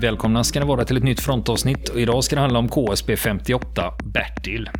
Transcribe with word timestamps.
Välkomna 0.00 0.44
ska 0.44 0.60
ni 0.60 0.66
vara 0.66 0.84
till 0.84 0.96
ett 0.96 1.02
nytt 1.02 1.20
frontavsnitt 1.20 1.88
och 1.88 2.00
idag 2.00 2.24
ska 2.24 2.36
det 2.36 2.40
handla 2.40 2.58
om 2.58 2.68
KSB 2.68 3.16
58 3.16 3.94
Bertil. 4.04 4.70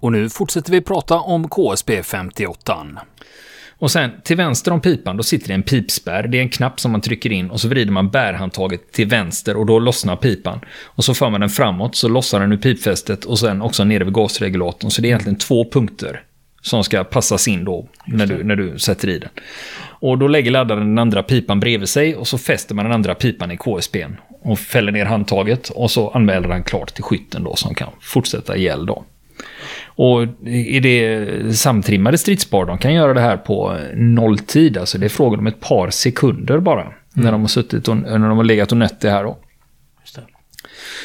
Och 0.00 0.12
nu 0.12 0.30
fortsätter 0.30 0.72
vi 0.72 0.80
prata 0.80 1.20
om 1.20 1.48
KSB 1.48 2.02
58. 2.02 2.86
Och 3.80 3.90
sen 3.90 4.10
till 4.24 4.36
vänster 4.36 4.70
om 4.70 4.80
pipan, 4.80 5.16
då 5.16 5.22
sitter 5.22 5.48
det 5.48 5.54
en 5.54 5.62
pipspärr. 5.62 6.28
Det 6.28 6.38
är 6.38 6.42
en 6.42 6.48
knapp 6.48 6.80
som 6.80 6.92
man 6.92 7.00
trycker 7.00 7.32
in 7.32 7.50
och 7.50 7.60
så 7.60 7.68
vrider 7.68 7.92
man 7.92 8.10
bärhandtaget 8.10 8.92
till 8.92 9.06
vänster 9.06 9.56
och 9.56 9.66
då 9.66 9.78
lossnar 9.78 10.16
pipan. 10.16 10.60
Och 10.84 11.04
så 11.04 11.14
för 11.14 11.30
man 11.30 11.40
den 11.40 11.50
framåt 11.50 11.96
så 11.96 12.08
lossar 12.08 12.40
den 12.40 12.52
ur 12.52 12.56
pipfästet 12.56 13.24
och 13.24 13.38
sen 13.38 13.62
också 13.62 13.84
nere 13.84 14.04
vid 14.04 14.14
gasregulatorn. 14.14 14.90
Så 14.90 15.02
det 15.02 15.06
är 15.06 15.10
egentligen 15.10 15.38
två 15.38 15.70
punkter 15.70 16.22
som 16.62 16.84
ska 16.84 17.04
passas 17.04 17.48
in 17.48 17.64
då 17.64 17.88
när 18.06 18.26
du, 18.26 18.44
när 18.44 18.56
du 18.56 18.78
sätter 18.78 19.08
i 19.08 19.18
den. 19.18 19.30
Och 19.82 20.18
då 20.18 20.28
lägger 20.28 20.50
laddaren 20.50 20.86
den 20.86 20.98
andra 20.98 21.22
pipan 21.22 21.60
bredvid 21.60 21.88
sig 21.88 22.16
och 22.16 22.28
så 22.28 22.38
fäster 22.38 22.74
man 22.74 22.84
den 22.84 22.94
andra 22.94 23.14
pipan 23.14 23.50
i 23.50 23.56
KSBn 23.56 24.12
och 24.42 24.58
fäller 24.58 24.92
ner 24.92 25.04
handtaget 25.04 25.68
och 25.68 25.90
så 25.90 26.10
anmäler 26.10 26.48
den 26.48 26.62
klart 26.62 26.94
till 26.94 27.04
skytten 27.04 27.44
då 27.44 27.56
som 27.56 27.74
kan 27.74 27.88
fortsätta 28.00 28.56
ihjäl 28.56 28.86
då. 28.86 29.04
Och 29.86 30.22
är 30.46 30.80
det 30.80 31.56
samtrimmade 31.56 32.18
stridsspar, 32.18 32.66
de 32.66 32.78
kan 32.78 32.94
göra 32.94 33.14
det 33.14 33.20
här 33.20 33.36
på 33.36 33.76
nolltid. 33.94 34.78
Alltså 34.78 34.98
det 34.98 35.06
är 35.06 35.08
frågan 35.08 35.38
om 35.38 35.46
ett 35.46 35.60
par 35.60 35.90
sekunder 35.90 36.58
bara. 36.58 36.82
Mm. 36.82 36.94
När 37.12 37.32
de 37.32 37.40
har 37.40 37.48
suttit 37.48 37.88
och, 37.88 37.96
när 37.96 38.28
de 38.28 38.36
har 38.36 38.44
legat 38.44 38.72
och 38.72 38.78
nött 38.78 39.00
det 39.00 39.10
här 39.10 39.24
då. 39.24 39.38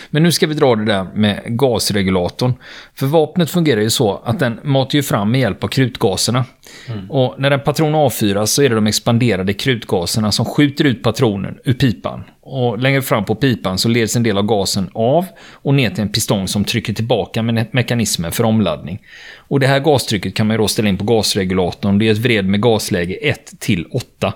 Men 0.10 0.24
nu 0.24 0.32
ska 0.32 0.48
vi 0.48 0.54
dra 0.54 0.76
det 0.76 0.86
där 0.86 1.06
med 1.14 1.42
gasregulatorn. 1.46 2.54
För 2.96 3.06
vapnet 3.06 3.50
fungerar 3.50 3.82
ju 3.82 3.90
så 3.90 4.22
att 4.26 4.40
den 4.40 4.60
matar 4.64 4.96
ju 4.96 5.04
fram 5.04 5.32
med 5.32 5.42
hjälp 5.42 5.64
av 5.64 5.68
krutgaserna. 5.68 6.46
Mm. 6.88 7.12
Och 7.12 7.36
när 7.38 7.52
en 7.52 7.60
patron 7.60 7.96
avfyras 7.96 8.52
så 8.52 8.62
är 8.62 8.70
det 8.70 8.76
de 8.76 8.88
expanderade 8.88 9.54
krutgaserna 9.54 10.32
som 10.32 10.46
skjuter 10.46 10.84
ut 10.84 11.04
patronen 11.04 11.58
ur 11.64 11.74
pipan. 11.74 12.24
Och 12.42 12.80
längre 12.80 13.02
fram 13.02 13.26
på 13.26 13.36
pipan 13.36 13.78
så 13.78 13.90
leds 13.90 14.16
en 14.16 14.24
del 14.24 14.38
av 14.38 14.44
gasen 14.44 14.90
av 14.94 15.26
och 15.52 15.74
ner 15.74 15.90
till 15.90 16.02
en 16.02 16.10
pistong 16.10 16.48
som 16.48 16.64
trycker 16.64 16.94
tillbaka 16.94 17.42
med 17.42 17.68
mekanismen 17.72 18.32
för 18.32 18.44
omladdning. 18.44 19.02
Och 19.38 19.60
det 19.60 19.68
här 19.68 19.80
gastrycket 19.80 20.36
kan 20.36 20.48
man 20.48 20.54
ju 20.54 20.58
då 20.58 20.68
ställa 20.68 20.90
in 20.90 20.98
på 20.98 21.06
gasregulatorn. 21.06 22.00
Det 22.00 22.08
är 22.08 22.12
ett 22.12 22.18
vred 22.18 22.46
med 22.46 22.62
gasläge 22.62 23.14
1 23.14 23.60
till 23.60 23.86
8. 23.92 24.34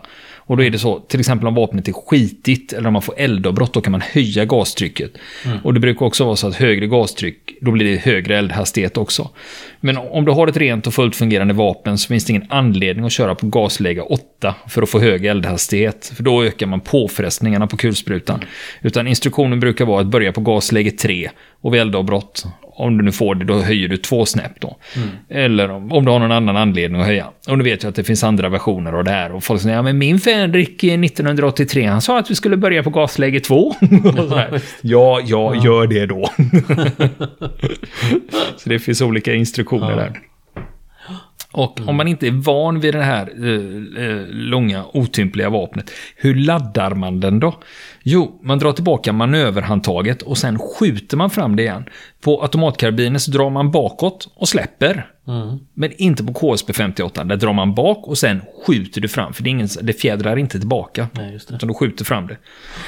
Och 0.50 0.58
då 0.58 0.64
är 0.64 0.69
det 0.69 0.80
så, 0.80 1.00
till 1.00 1.19
exempel 1.19 1.47
om 1.47 1.55
vapnet 1.55 1.88
är 1.88 1.94
skitigt 1.94 2.73
eller 2.73 2.88
om 2.88 2.94
man 2.94 3.02
får 3.02 3.16
eldavbrott, 3.17 3.73
då 3.73 3.81
kan 3.81 3.92
man 3.92 4.02
höja 4.02 4.45
gastrycket. 4.45 5.11
Mm. 5.45 5.58
Och 5.64 5.73
det 5.73 5.80
brukar 5.80 6.05
också 6.05 6.25
vara 6.25 6.36
så 6.36 6.47
att 6.47 6.55
högre 6.55 6.88
gastryck, 6.88 7.38
då 7.61 7.72
blir 7.72 7.92
det 7.92 7.97
högre 7.97 8.38
eldhastighet 8.38 8.97
också. 8.97 9.30
Men 9.80 9.97
om 9.97 10.25
du 10.25 10.31
har 10.31 10.47
ett 10.47 10.58
rent 10.58 10.88
och 10.88 10.94
fullt 10.94 11.16
fungerande 11.16 11.53
vapen 11.53 11.97
så 11.97 12.08
finns 12.08 12.25
det 12.25 12.31
ingen 12.31 12.45
anledning 12.50 13.05
att 13.05 13.11
köra 13.11 13.36
på 13.36 13.47
gasläge 13.47 14.02
8 14.02 14.55
för 14.67 14.81
att 14.81 14.89
få 14.89 15.00
hög 15.00 15.25
eldhastighet. 15.25 16.11
För 16.16 16.23
då 16.23 16.44
ökar 16.44 16.67
man 16.67 16.80
påfrestningarna 16.80 17.67
på 17.67 17.77
kulsprutan. 17.77 18.36
Mm. 18.36 18.47
Utan 18.81 19.08
instruktionen 19.08 19.59
brukar 19.59 19.86
vara 19.86 20.02
att 20.02 20.08
börja 20.08 20.31
på 20.31 20.42
gasläge 20.42 20.92
3 20.92 21.30
och 21.61 21.73
vid 21.73 21.81
eldavbrott 21.81 22.45
om 22.79 22.97
du 22.97 23.03
nu 23.03 23.11
får 23.11 23.35
det, 23.35 23.45
då 23.45 23.61
höjer 23.61 23.88
du 23.88 23.97
två 23.97 24.25
snäpp 24.25 24.61
då. 24.61 24.77
Mm. 24.95 25.09
Eller 25.29 25.71
om, 25.71 25.91
om, 25.91 26.05
du 26.05 26.11
har 26.11 26.19
någon 26.19 26.31
annan 26.31 26.57
anledning 26.57 27.02
att 27.02 27.07
höja. 27.07 27.27
Och 27.47 27.57
nu 27.57 27.63
vet 27.63 27.83
jag 27.83 27.89
att 27.89 27.95
det 27.95 28.03
finns 28.03 28.23
andra 28.23 28.49
versioner 28.49 28.93
av 28.93 29.03
det 29.03 29.11
här. 29.11 29.31
Och 29.31 29.43
folk 29.43 29.61
säger, 29.61 29.75
ja 29.75 29.81
men 29.81 29.97
min 29.97 30.19
Fänrik 30.19 30.83
1983, 30.83 31.85
han 31.85 32.02
sa 32.02 32.19
att 32.19 32.31
vi 32.31 32.35
skulle 32.35 32.57
börja 32.57 32.83
på 32.83 32.89
gasläge 32.89 33.39
2. 33.39 33.75
ja, 34.81 35.21
ja, 35.25 35.55
gör 35.64 35.87
det 35.87 36.05
då. 36.05 36.30
så 38.58 38.70
det 38.70 38.80
finns 38.80 39.02
olika 39.02 39.33
instruktioner 39.33 39.91
ja. 39.91 39.95
där. 39.95 40.20
Och 41.52 41.77
mm. 41.77 41.89
om 41.89 41.95
man 41.95 42.08
inte 42.08 42.27
är 42.27 42.31
van 42.31 42.80
vid 42.80 42.93
det 42.93 43.03
här 43.03 43.31
eh, 43.37 44.05
eh, 44.05 44.27
långa 44.27 44.86
otympliga 44.93 45.49
vapnet, 45.49 45.91
hur 46.15 46.36
laddar 46.36 46.91
man 46.91 47.20
den 47.20 47.39
då? 47.39 47.59
Jo, 48.04 48.39
man 48.43 48.60
drar 48.60 48.71
tillbaka 48.71 49.14
manöverhandtaget 49.14 50.21
och 50.21 50.37
sen 50.37 50.60
skjuter 50.60 51.17
man 51.17 51.30
fram 51.30 51.55
det 51.55 51.61
igen. 51.64 51.86
På 52.21 52.42
automatkarbinen 52.42 53.20
så 53.20 53.32
drar 53.32 53.49
man 53.49 53.71
bakåt 53.71 54.30
och 54.36 54.49
släpper. 54.49 55.05
Mm. 55.27 55.60
Men 55.73 55.92
inte 55.98 56.23
på 56.23 56.33
KSP 56.33 56.73
58. 56.73 57.23
Där 57.23 57.36
drar 57.36 57.54
man 57.54 57.76
bak 57.76 58.08
och 58.08 58.17
sen 58.17 58.42
skjuter 58.65 59.02
du 59.02 59.08
fram. 59.08 59.33
För 59.33 59.43
det, 59.43 59.49
ingen, 59.49 59.67
det 59.82 59.93
fjädrar 59.93 60.38
inte 60.38 60.59
tillbaka. 60.59 61.08
Nej, 61.11 61.33
just 61.33 61.48
det. 61.49 61.55
Utan 61.55 61.67
du 61.67 61.73
skjuter 61.73 62.05
fram 62.05 62.27
det. 62.27 62.38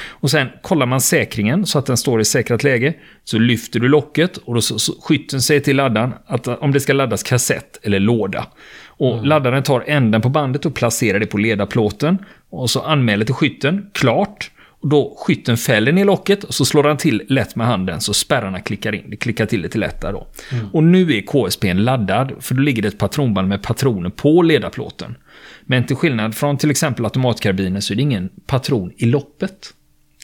Och 0.08 0.30
sen 0.30 0.48
kollar 0.62 0.86
man 0.86 1.00
säkringen 1.00 1.66
så 1.66 1.78
att 1.78 1.86
den 1.86 1.96
står 1.96 2.20
i 2.20 2.24
säkrat 2.24 2.64
läge. 2.64 2.94
Så 3.24 3.38
lyfter 3.38 3.80
du 3.80 3.88
locket 3.88 4.36
och 4.36 4.54
då 4.54 4.60
så, 4.60 4.78
så 4.78 4.92
skytten 5.00 5.42
säger 5.42 5.60
till 5.60 5.76
laddaren 5.76 6.14
att 6.26 6.48
om 6.48 6.72
det 6.72 6.80
ska 6.80 6.92
laddas 6.92 7.22
kassett 7.22 7.78
eller 7.82 8.00
låda. 8.00 8.46
Och 8.86 9.12
mm. 9.12 9.24
laddaren 9.24 9.62
tar 9.62 9.84
änden 9.86 10.20
på 10.20 10.28
bandet 10.28 10.66
och 10.66 10.74
placerar 10.74 11.18
det 11.18 11.26
på 11.26 11.38
ledarplåten. 11.38 12.18
Och 12.50 12.70
så 12.70 12.80
anmäler 12.80 13.24
till 13.24 13.34
skytten, 13.34 13.90
klart. 13.92 14.50
Då 14.82 15.16
skytten 15.18 15.56
fäller 15.56 15.92
ner 15.92 16.04
locket 16.04 16.44
och 16.44 16.54
så 16.54 16.64
slår 16.64 16.84
han 16.84 16.96
till 16.96 17.22
lätt 17.28 17.56
med 17.56 17.66
handen 17.66 18.00
så 18.00 18.14
spärrarna 18.14 18.60
klickar 18.60 18.94
in. 18.94 19.04
Det 19.10 19.16
klickar 19.16 19.46
till 19.46 19.62
lite 19.62 19.78
lätt 19.78 20.00
där 20.00 20.12
då. 20.12 20.26
Mm. 20.52 20.66
Och 20.72 20.82
nu 20.82 21.16
är 21.16 21.20
KSP 21.20 21.74
laddad 21.74 22.32
för 22.40 22.54
då 22.54 22.60
ligger 22.60 22.82
det 22.82 22.88
ett 22.88 22.98
patronband 22.98 23.48
med 23.48 23.62
patroner 23.62 24.10
på 24.10 24.42
ledarplåten. 24.42 25.14
Men 25.62 25.86
till 25.86 25.96
skillnad 25.96 26.34
från 26.34 26.56
till 26.56 26.70
exempel 26.70 27.04
automatkarbiner 27.04 27.80
så 27.80 27.92
är 27.92 27.96
det 27.96 28.02
ingen 28.02 28.30
patron 28.46 28.92
i 28.96 29.04
loppet. 29.06 29.74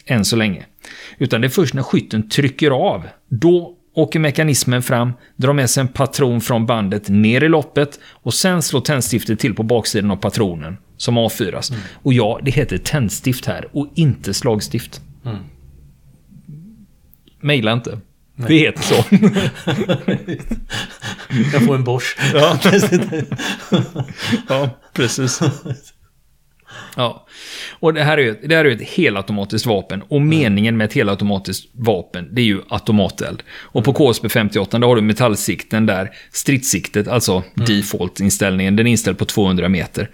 Än 0.07 0.25
så 0.25 0.37
länge. 0.37 0.65
Utan 1.19 1.41
det 1.41 1.47
är 1.47 1.49
först 1.49 1.75
när 1.75 1.83
skytten 1.83 2.29
trycker 2.29 2.71
av. 2.71 3.07
Då 3.29 3.75
åker 3.95 4.19
mekanismen 4.19 4.83
fram, 4.83 5.13
drar 5.37 5.53
med 5.53 5.71
sig 5.71 5.81
en 5.81 5.89
patron 5.89 6.41
från 6.41 6.67
bandet 6.67 7.09
ner 7.09 7.45
i 7.45 7.49
loppet 7.49 8.01
och 8.11 8.35
sen 8.35 8.63
slår 8.63 8.81
tändstiftet 8.81 9.39
till 9.39 9.55
på 9.55 9.63
baksidan 9.63 10.11
av 10.11 10.17
patronen 10.17 10.77
som 10.99 11.19
avfyras. 11.19 11.71
Mm. 11.71 11.83
Och 12.03 12.13
ja, 12.13 12.41
det 12.43 12.51
heter 12.51 12.79
tändstift 12.79 13.47
här 13.47 13.69
och 13.73 13.89
inte 13.95 14.35
slagstift. 14.35 15.01
Mm. 15.25 15.39
Maila 17.41 17.73
inte. 17.73 18.01
Nej. 18.35 18.49
Det 18.49 18.59
heter 18.59 18.83
så. 18.83 18.95
Jag 21.53 21.67
får 21.67 21.75
en 21.75 21.85
Bosch. 21.85 22.17
Ja, 22.35 22.59
ja 24.49 24.71
precis. 24.93 25.41
Ja. 26.97 27.27
Och 27.81 27.95
det 27.95 28.03
här 28.03 28.19
är 28.19 28.23
ju 28.23 28.37
det 28.43 28.57
här 28.57 28.65
är 28.65 28.71
ett 28.71 28.89
helautomatiskt 28.89 29.67
vapen. 29.67 30.03
Och 30.03 30.17
mm. 30.17 30.29
meningen 30.29 30.77
med 30.77 30.85
ett 30.85 30.93
helautomatiskt 30.93 31.71
vapen, 31.73 32.29
det 32.33 32.41
är 32.41 32.45
ju 32.45 32.61
automateld. 32.69 33.43
Och 33.51 33.85
på 33.85 33.93
KSB 33.93 34.29
58, 34.29 34.79
då 34.79 34.87
har 34.87 34.97
du 34.97 35.03
metallsikten 35.03 35.87
där. 35.87 36.11
Stridssiktet, 36.33 37.09
alltså 37.09 37.33
mm. 37.33 37.67
default-inställningen, 37.67 38.77
den 38.77 38.87
är 38.87 38.91
inställd 38.91 39.19
på 39.19 39.25
200 39.25 39.69
meter. 39.69 40.11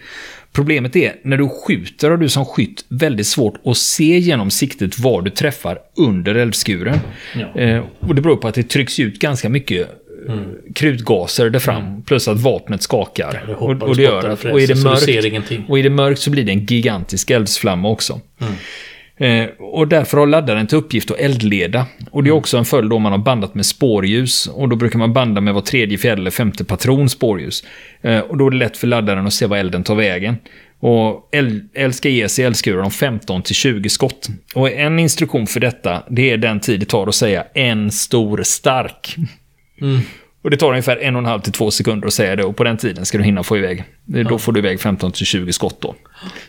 Problemet 0.55 0.97
är, 0.97 1.17
när 1.23 1.37
du 1.37 1.49
skjuter 1.49 2.11
har 2.11 2.17
du 2.17 2.29
som 2.29 2.45
skytt 2.45 2.85
väldigt 2.89 3.27
svårt 3.27 3.55
att 3.65 3.77
se 3.77 4.19
genom 4.19 4.51
siktet 4.51 4.99
var 4.99 5.23
du 5.23 5.31
träffar 5.31 5.79
under 5.97 6.35
eldskuren. 6.35 6.99
Ja. 7.35 7.61
Eh, 7.61 7.85
och 8.01 8.15
det 8.15 8.23
beror 8.23 8.37
på 8.37 8.49
att 8.49 8.55
det 8.55 8.63
trycks 8.63 9.01
ut 9.01 9.19
ganska 9.19 9.49
mycket 9.49 9.89
mm. 10.29 10.45
krutgaser 10.75 11.51
där 11.51 11.59
fram. 11.59 11.87
Mm. 11.87 12.03
Plus 12.03 12.29
att 12.29 12.41
vapnet 12.41 12.83
skakar. 12.83 13.43
Ja, 13.43 13.47
det 13.47 13.55
och, 13.55 13.83
och, 13.83 13.97
det 13.97 14.03
gör 14.03 14.23
det. 14.23 14.53
Och 14.53 14.61
är 14.61 14.67
det, 14.67 14.85
mörkt, 14.85 15.69
och 15.69 15.79
är 15.79 15.83
det 15.83 15.91
mörkt 15.91 16.21
så 16.21 16.31
blir 16.31 16.45
det 16.45 16.53
en 16.53 16.67
gigantisk 16.67 17.31
eldsflamma 17.31 17.89
också. 17.89 18.21
Mm. 18.41 18.53
Eh, 19.17 19.45
och 19.59 19.89
därför 19.89 20.19
har 20.19 20.27
laddaren 20.27 20.67
till 20.67 20.79
uppgift 20.79 21.11
att 21.11 21.19
eldleda. 21.19 21.87
Och 22.11 22.23
det 22.23 22.29
är 22.29 22.33
mm. 22.33 22.39
också 22.39 22.57
en 22.57 22.65
följd 22.65 22.93
om 22.93 23.03
man 23.03 23.13
har 23.13 23.19
bandat 23.19 23.55
med 23.55 23.67
spårljus. 23.67 24.47
Och 24.47 24.69
då 24.69 24.77
brukar 24.77 24.99
man 24.99 25.13
banda 25.13 25.41
med 25.41 25.55
var 25.55 25.61
tredje, 25.61 25.99
fjärde 25.99 26.21
eller 26.21 26.31
femte 26.31 26.65
patron 26.65 27.09
spårljus. 27.09 27.65
Eh, 28.03 28.19
och 28.19 28.37
då 28.37 28.47
är 28.47 28.51
det 28.51 28.57
lätt 28.57 28.77
för 28.77 28.87
laddaren 28.87 29.27
att 29.27 29.35
se 29.35 29.47
var 29.47 29.57
elden 29.57 29.83
tar 29.83 29.95
vägen. 29.95 30.37
Och 30.81 31.29
eld, 31.33 31.69
eld 31.75 31.95
ska 31.95 32.09
ges 32.09 32.39
i 32.39 32.43
eldskurar 32.43 32.83
om 32.83 32.91
15 32.91 33.43
till 33.43 33.55
20 33.55 33.89
skott. 33.89 34.29
Och 34.55 34.71
en 34.71 34.99
instruktion 34.99 35.47
för 35.47 35.61
detta, 35.61 36.03
det 36.11 36.31
är 36.31 36.37
den 36.37 36.61
tid 36.61 36.81
det 36.81 36.87
tar 36.87 37.07
att 37.07 37.15
säga 37.15 37.45
en 37.55 37.91
stor 37.91 38.43
stark. 38.43 39.17
Mm. 39.81 40.01
Och 40.45 40.51
det 40.51 40.57
tar 40.57 40.71
ungefär 40.71 40.97
en 40.97 41.17
och 41.17 41.21
en 41.21 41.27
halv 41.27 41.41
till 41.41 41.53
två 41.53 41.71
sekunder 41.71 42.07
att 42.07 42.15
säga 42.15 42.37
det 42.37 42.45
och 42.45 42.57
på 42.57 42.65
den 42.65 42.77
tiden 42.77 43.07
ska 43.07 43.19
du 43.19 43.25
hinna 43.25 43.43
få 43.43 43.57
iväg. 43.59 43.85
Då 44.05 44.39
får 44.39 44.53
du 44.53 44.61
iväg 44.61 44.81
15 44.81 45.13
till 45.13 45.27
20 45.27 45.53
skott 45.53 45.81
då. 45.81 45.95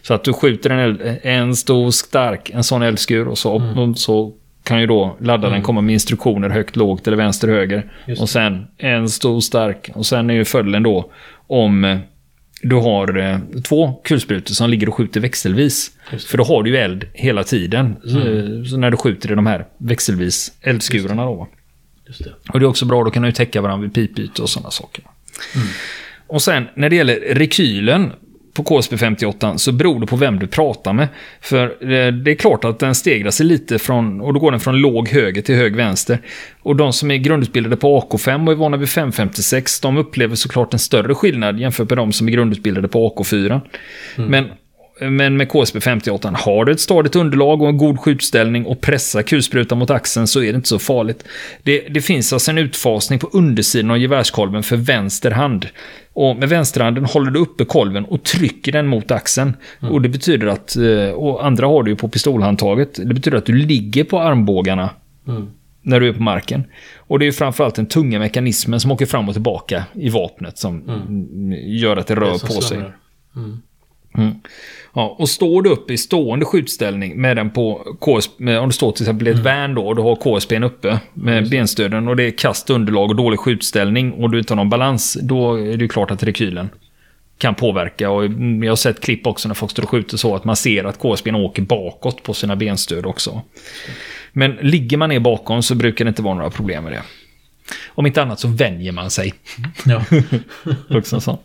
Så 0.01 0.13
att 0.13 0.23
du 0.23 0.33
skjuter 0.33 0.69
en, 0.69 1.17
en 1.23 1.55
stor 1.55 1.91
stark, 1.91 2.49
en 2.49 2.63
sån 2.63 2.81
eldskur 2.81 3.27
och 3.27 3.37
så, 3.37 3.59
mm. 3.59 3.95
så 3.95 4.33
kan 4.63 4.81
ju 4.81 4.87
då 4.87 5.17
laddaren 5.21 5.53
mm. 5.53 5.63
komma 5.63 5.81
med 5.81 5.93
instruktioner 5.93 6.49
högt, 6.49 6.75
lågt 6.75 7.07
eller 7.07 7.17
vänster, 7.17 7.47
höger. 7.47 7.91
Och 8.19 8.29
sen 8.29 8.67
en 8.77 9.09
stor 9.09 9.39
stark 9.39 9.89
och 9.93 10.05
sen 10.05 10.29
är 10.29 10.33
ju 10.33 10.45
följden 10.45 10.83
då 10.83 11.11
om 11.47 11.85
eh, 11.85 11.97
du 12.61 12.75
har 12.75 13.17
eh, 13.17 13.61
två 13.63 13.93
kulsprutor 14.03 14.53
som 14.53 14.69
ligger 14.69 14.89
och 14.89 14.95
skjuter 14.95 15.21
växelvis. 15.21 15.91
För 16.27 16.37
då 16.37 16.43
har 16.43 16.63
du 16.63 16.69
ju 16.69 16.77
eld 16.77 17.05
hela 17.13 17.43
tiden. 17.43 17.95
Mm. 18.09 18.63
Så, 18.63 18.69
så 18.69 18.77
när 18.77 18.91
du 18.91 18.97
skjuter 18.97 19.31
i 19.31 19.35
de 19.35 19.45
här 19.45 19.65
växelvis 19.77 20.51
eldskurarna 20.61 21.25
då. 21.25 21.47
Det. 22.05 22.51
Och 22.53 22.59
det 22.59 22.65
är 22.65 22.67
också 22.67 22.85
bra, 22.85 23.03
då 23.03 23.11
kan 23.11 23.23
du 23.23 23.31
täcka 23.31 23.61
varandra 23.61 23.81
vid 23.81 23.93
pipbyte 23.93 24.41
och 24.41 24.49
sådana 24.49 24.71
saker. 24.71 25.03
Mm. 25.55 25.67
Och 26.27 26.41
sen 26.41 26.67
när 26.75 26.89
det 26.89 26.95
gäller 26.95 27.19
rekylen 27.19 28.11
på 28.55 28.63
KSP 28.63 28.97
58 28.97 29.57
så 29.57 29.71
beror 29.71 29.99
det 29.99 30.07
på 30.07 30.15
vem 30.15 30.39
du 30.39 30.47
pratar 30.47 30.93
med. 30.93 31.07
För 31.41 31.63
eh, 31.65 32.13
det 32.13 32.31
är 32.31 32.35
klart 32.35 32.63
att 32.63 32.79
den 32.79 32.95
stegrar 32.95 33.31
sig 33.31 33.45
lite 33.45 33.79
från, 33.79 34.21
och 34.21 34.33
då 34.33 34.39
går 34.39 34.51
den 34.51 34.59
från 34.59 34.77
låg 34.77 35.09
höger 35.09 35.41
till 35.41 35.55
hög 35.55 35.75
vänster. 35.75 36.19
Och 36.61 36.75
de 36.75 36.93
som 36.93 37.11
är 37.11 37.17
grundutbildade 37.17 37.77
på 37.77 37.99
AK5 37.99 38.45
och 38.45 38.51
är 38.51 38.55
vana 38.55 38.77
vid 38.77 38.89
556, 38.89 39.79
de 39.79 39.97
upplever 39.97 40.35
såklart 40.35 40.73
en 40.73 40.79
större 40.79 41.15
skillnad 41.15 41.59
jämfört 41.59 41.89
med 41.89 41.97
de 41.97 42.13
som 42.13 42.27
är 42.27 42.31
grundutbildade 42.31 42.87
på 42.87 43.09
AK4. 43.09 43.61
Mm. 44.17 44.29
Men 44.29 44.51
men 44.99 45.37
med 45.37 45.51
KSP 45.51 45.81
58 45.81 46.31
har 46.35 46.65
du 46.65 46.71
ett 46.71 46.79
stadigt 46.79 47.15
underlag 47.15 47.61
och 47.61 47.69
en 47.69 47.77
god 47.77 47.99
skjutställning 47.99 48.65
och 48.65 48.81
pressar 48.81 49.21
kulsprutan 49.21 49.77
mot 49.77 49.89
axeln 49.89 50.27
så 50.27 50.39
är 50.39 50.51
det 50.51 50.55
inte 50.55 50.67
så 50.67 50.79
farligt. 50.79 51.23
Det, 51.63 51.79
det 51.79 52.01
finns 52.01 52.33
alltså 52.33 52.51
en 52.51 52.57
utfasning 52.57 53.19
på 53.19 53.29
undersidan 53.33 53.91
av 53.91 53.97
gevärskolven 53.97 54.63
för 54.63 54.77
vänster 54.77 55.31
hand. 55.31 55.67
Och 56.13 56.35
med 56.35 56.49
vänsterhanden 56.49 57.05
håller 57.05 57.31
du 57.31 57.39
uppe 57.39 57.65
kolven 57.65 58.05
och 58.05 58.23
trycker 58.23 58.71
den 58.71 58.87
mot 58.87 59.11
axeln. 59.11 59.53
Mm. 59.81 59.93
Och 59.93 60.01
det 60.01 60.09
betyder 60.09 60.47
att, 60.47 60.75
eh, 60.75 61.09
och 61.09 61.45
andra 61.45 61.67
har 61.67 61.83
du 61.83 61.91
ju 61.91 61.97
på 61.97 62.07
pistolhandtaget, 62.07 62.95
det 62.95 63.13
betyder 63.13 63.37
att 63.37 63.45
du 63.45 63.53
ligger 63.53 64.03
på 64.03 64.19
armbågarna 64.19 64.89
mm. 65.27 65.47
när 65.81 65.99
du 65.99 66.09
är 66.09 66.13
på 66.13 66.23
marken. 66.23 66.63
Och 66.97 67.19
det 67.19 67.27
är 67.27 67.31
framförallt 67.31 67.75
den 67.75 67.85
tunga 67.85 68.19
mekanismen 68.19 68.79
som 68.79 68.91
åker 68.91 69.05
fram 69.05 69.27
och 69.27 69.35
tillbaka 69.35 69.83
i 69.93 70.09
vapnet 70.09 70.57
som 70.57 70.89
mm. 70.89 71.53
gör 71.67 71.97
att 71.97 72.07
det 72.07 72.15
rör 72.15 72.33
det 72.33 72.55
på 72.55 72.61
sig. 72.61 72.77
Mm. 73.35 73.61
Mm. 74.17 74.35
Ja, 74.97 75.15
och 75.19 75.29
står 75.29 75.61
du 75.61 75.69
upp 75.69 75.91
i 75.91 75.97
stående 75.97 76.45
skjutställning 76.45 77.21
med 77.21 77.37
den 77.37 77.49
på 77.49 77.97
KSP, 77.99 78.57
om 78.57 78.69
du 78.69 78.73
står 78.73 78.91
till 78.91 79.03
exempel 79.03 79.27
i 79.27 79.29
ett 79.29 79.35
mm. 79.35 79.43
värn 79.43 79.75
då 79.75 79.87
och 79.87 79.95
du 79.95 80.01
har 80.01 80.15
KSPn 80.15 80.63
uppe 80.63 80.99
med 81.13 81.37
mm. 81.37 81.49
benstöden 81.49 82.07
och 82.07 82.15
det 82.15 82.23
är 82.23 82.31
kast 82.31 82.69
underlag 82.69 83.09
och 83.09 83.15
dålig 83.15 83.39
skjutställning 83.39 84.13
och 84.13 84.29
du 84.29 84.39
inte 84.39 84.53
har 84.53 84.55
någon 84.55 84.69
balans, 84.69 85.17
då 85.21 85.55
är 85.55 85.77
det 85.77 85.87
klart 85.87 86.11
att 86.11 86.23
rekylen 86.23 86.69
kan 87.37 87.55
påverka. 87.55 88.09
Och 88.09 88.25
jag 88.63 88.71
har 88.71 88.75
sett 88.75 89.01
klipp 89.01 89.27
också 89.27 89.47
när 89.47 89.55
folk 89.55 89.71
står 89.71 89.83
och 89.83 89.89
skjuter 89.89 90.17
så 90.17 90.35
att 90.35 90.43
man 90.43 90.55
ser 90.55 90.83
att 90.83 90.99
KSPn 90.99 91.35
åker 91.35 91.61
bakåt 91.61 92.23
på 92.23 92.33
sina 92.33 92.55
benstöd 92.55 93.05
också. 93.05 93.41
Men 94.31 94.51
ligger 94.51 94.97
man 94.97 95.09
ner 95.09 95.19
bakom 95.19 95.63
så 95.63 95.75
brukar 95.75 96.05
det 96.05 96.09
inte 96.09 96.21
vara 96.21 96.35
några 96.35 96.49
problem 96.49 96.83
med 96.83 96.93
det. 96.93 97.01
Om 97.87 98.05
inte 98.05 98.21
annat 98.21 98.39
så 98.39 98.47
vänjer 98.47 98.91
man 98.91 99.11
sig. 99.11 99.33
Ja. 99.85 100.03
också 100.97 101.21
så. 101.21 101.39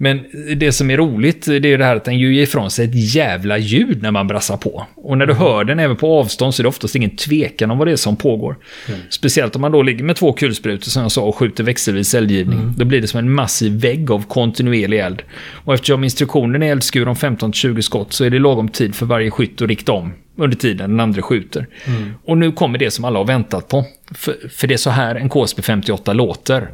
Men 0.00 0.24
det 0.56 0.72
som 0.72 0.90
är 0.90 0.96
roligt, 0.96 1.46
det 1.46 1.56
är 1.56 1.78
det 1.78 1.84
här 1.84 1.96
att 1.96 2.04
den 2.04 2.18
ger 2.18 2.42
ifrån 2.42 2.70
sig 2.70 2.84
ett 2.84 3.14
jävla 3.14 3.58
ljud 3.58 4.02
när 4.02 4.10
man 4.10 4.26
brassar 4.26 4.56
på. 4.56 4.86
Och 4.94 5.18
när 5.18 5.26
du 5.26 5.32
mm. 5.32 5.44
hör 5.44 5.64
den 5.64 5.78
även 5.78 5.96
på 5.96 6.18
avstånd 6.18 6.54
så 6.54 6.62
är 6.62 6.64
det 6.64 6.68
oftast 6.68 6.94
ingen 6.94 7.16
tvekan 7.16 7.70
om 7.70 7.78
vad 7.78 7.86
det 7.86 7.92
är 7.92 7.96
som 7.96 8.16
pågår. 8.16 8.56
Mm. 8.88 9.00
Speciellt 9.10 9.56
om 9.56 9.60
man 9.60 9.72
då 9.72 9.82
ligger 9.82 10.04
med 10.04 10.16
två 10.16 10.32
kulsprutor 10.32 10.90
som 10.90 11.02
jag 11.02 11.12
sa 11.12 11.22
och 11.22 11.36
skjuter 11.36 11.64
växelvis 11.64 12.14
eldgivning. 12.14 12.58
Mm. 12.58 12.74
Då 12.76 12.84
blir 12.84 13.00
det 13.00 13.06
som 13.06 13.18
en 13.18 13.30
massiv 13.30 13.72
vägg 13.72 14.10
av 14.10 14.26
kontinuerlig 14.28 15.00
eld. 15.00 15.22
Och 15.64 15.74
eftersom 15.74 16.04
instruktionen 16.04 16.62
är 16.62 16.72
eldskur 16.72 17.08
om 17.08 17.14
15-20 17.14 17.80
skott 17.80 18.12
så 18.12 18.24
är 18.24 18.30
det 18.30 18.38
lagom 18.38 18.68
tid 18.68 18.94
för 18.94 19.06
varje 19.06 19.30
skytt 19.30 19.62
att 19.62 19.68
rikta 19.68 19.92
om 19.92 20.12
under 20.36 20.56
tiden 20.56 20.90
den 20.90 21.00
andra 21.00 21.22
skjuter. 21.22 21.66
Mm. 21.84 22.14
Och 22.24 22.38
nu 22.38 22.52
kommer 22.52 22.78
det 22.78 22.90
som 22.90 23.04
alla 23.04 23.18
har 23.18 23.26
väntat 23.26 23.68
på. 23.68 23.84
För, 24.10 24.36
för 24.50 24.66
det 24.66 24.74
är 24.74 24.78
så 24.78 24.90
här 24.90 25.14
en 25.14 25.28
KSP 25.28 25.62
58 25.62 26.12
låter. 26.12 26.68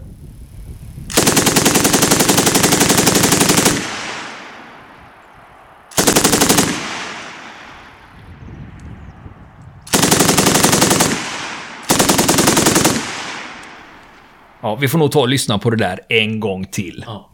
Ja, 14.64 14.74
vi 14.74 14.88
får 14.88 14.98
nog 14.98 15.12
ta 15.12 15.20
och 15.20 15.28
lyssna 15.28 15.58
på 15.58 15.70
det 15.70 15.76
där 15.76 16.00
en 16.08 16.40
gång 16.40 16.64
till. 16.64 17.04
Ja. 17.06 17.30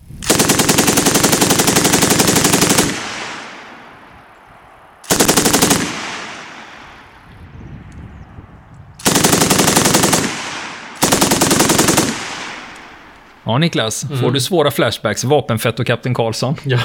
Ja, 13.50 13.58
Niklas. 13.58 14.05
Mm. 14.05 14.19
Får 14.19 14.31
du 14.31 14.41
svåra 14.41 14.70
flashbacks, 14.70 15.25
vapenfett 15.25 15.81
och 15.81 15.87
Kapten 15.87 16.14
Karlsson? 16.14 16.55
Ja. 16.64 16.79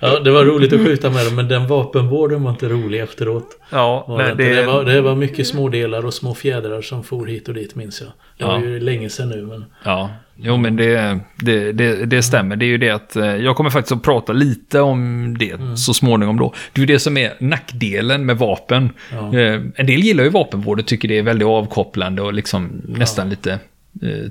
ja, 0.00 0.20
det 0.20 0.30
var 0.30 0.44
roligt 0.44 0.72
att 0.72 0.80
skjuta 0.80 1.10
med 1.10 1.26
dem, 1.26 1.34
men 1.34 1.48
den 1.48 1.66
vapenvården 1.66 2.42
var 2.42 2.50
inte 2.50 2.68
rolig 2.68 3.00
efteråt. 3.00 3.48
Ja, 3.70 4.04
var 4.08 4.18
nej, 4.18 4.34
det... 4.36 4.54
Det, 4.54 4.66
var, 4.66 4.84
det 4.84 5.00
var 5.00 5.14
mycket 5.14 5.46
små 5.46 5.68
delar 5.68 6.06
och 6.06 6.14
små 6.14 6.34
fjädrar 6.34 6.82
som 6.82 7.04
for 7.04 7.26
hit 7.26 7.48
och 7.48 7.54
dit, 7.54 7.74
minns 7.74 8.00
jag. 8.00 8.08
Det 8.08 8.44
ja. 8.44 8.46
var 8.46 8.58
ju 8.58 8.80
länge 8.80 9.08
sedan 9.10 9.28
nu, 9.28 9.42
men... 9.42 9.64
Ja, 9.84 10.10
jo 10.36 10.56
men 10.56 10.76
det, 10.76 11.18
det, 11.36 11.72
det, 11.72 12.06
det 12.06 12.22
stämmer. 12.22 12.56
Det 12.56 12.64
är 12.64 12.68
ju 12.68 12.78
det 12.78 12.90
att 12.90 13.16
eh, 13.16 13.36
jag 13.36 13.56
kommer 13.56 13.70
faktiskt 13.70 13.92
att 13.92 14.02
prata 14.02 14.32
lite 14.32 14.80
om 14.80 15.36
det 15.38 15.50
mm. 15.50 15.76
så 15.76 15.94
småningom 15.94 16.36
då. 16.36 16.54
Det 16.72 16.78
är 16.78 16.86
ju 16.86 16.94
det 16.94 16.98
som 16.98 17.16
är 17.16 17.32
nackdelen 17.38 18.26
med 18.26 18.38
vapen. 18.38 18.90
Ja. 19.12 19.38
Eh, 19.38 19.60
en 19.74 19.86
del 19.86 20.00
gillar 20.00 20.24
ju 20.24 20.30
vapenvård 20.30 20.80
och 20.80 20.86
tycker 20.86 21.08
det 21.08 21.18
är 21.18 21.22
väldigt 21.22 21.48
avkopplande 21.48 22.22
och 22.22 22.34
liksom 22.34 22.82
nästan 22.84 23.30
lite 23.30 23.50
Eh, 23.52 23.58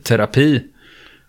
terapi. 0.03 0.61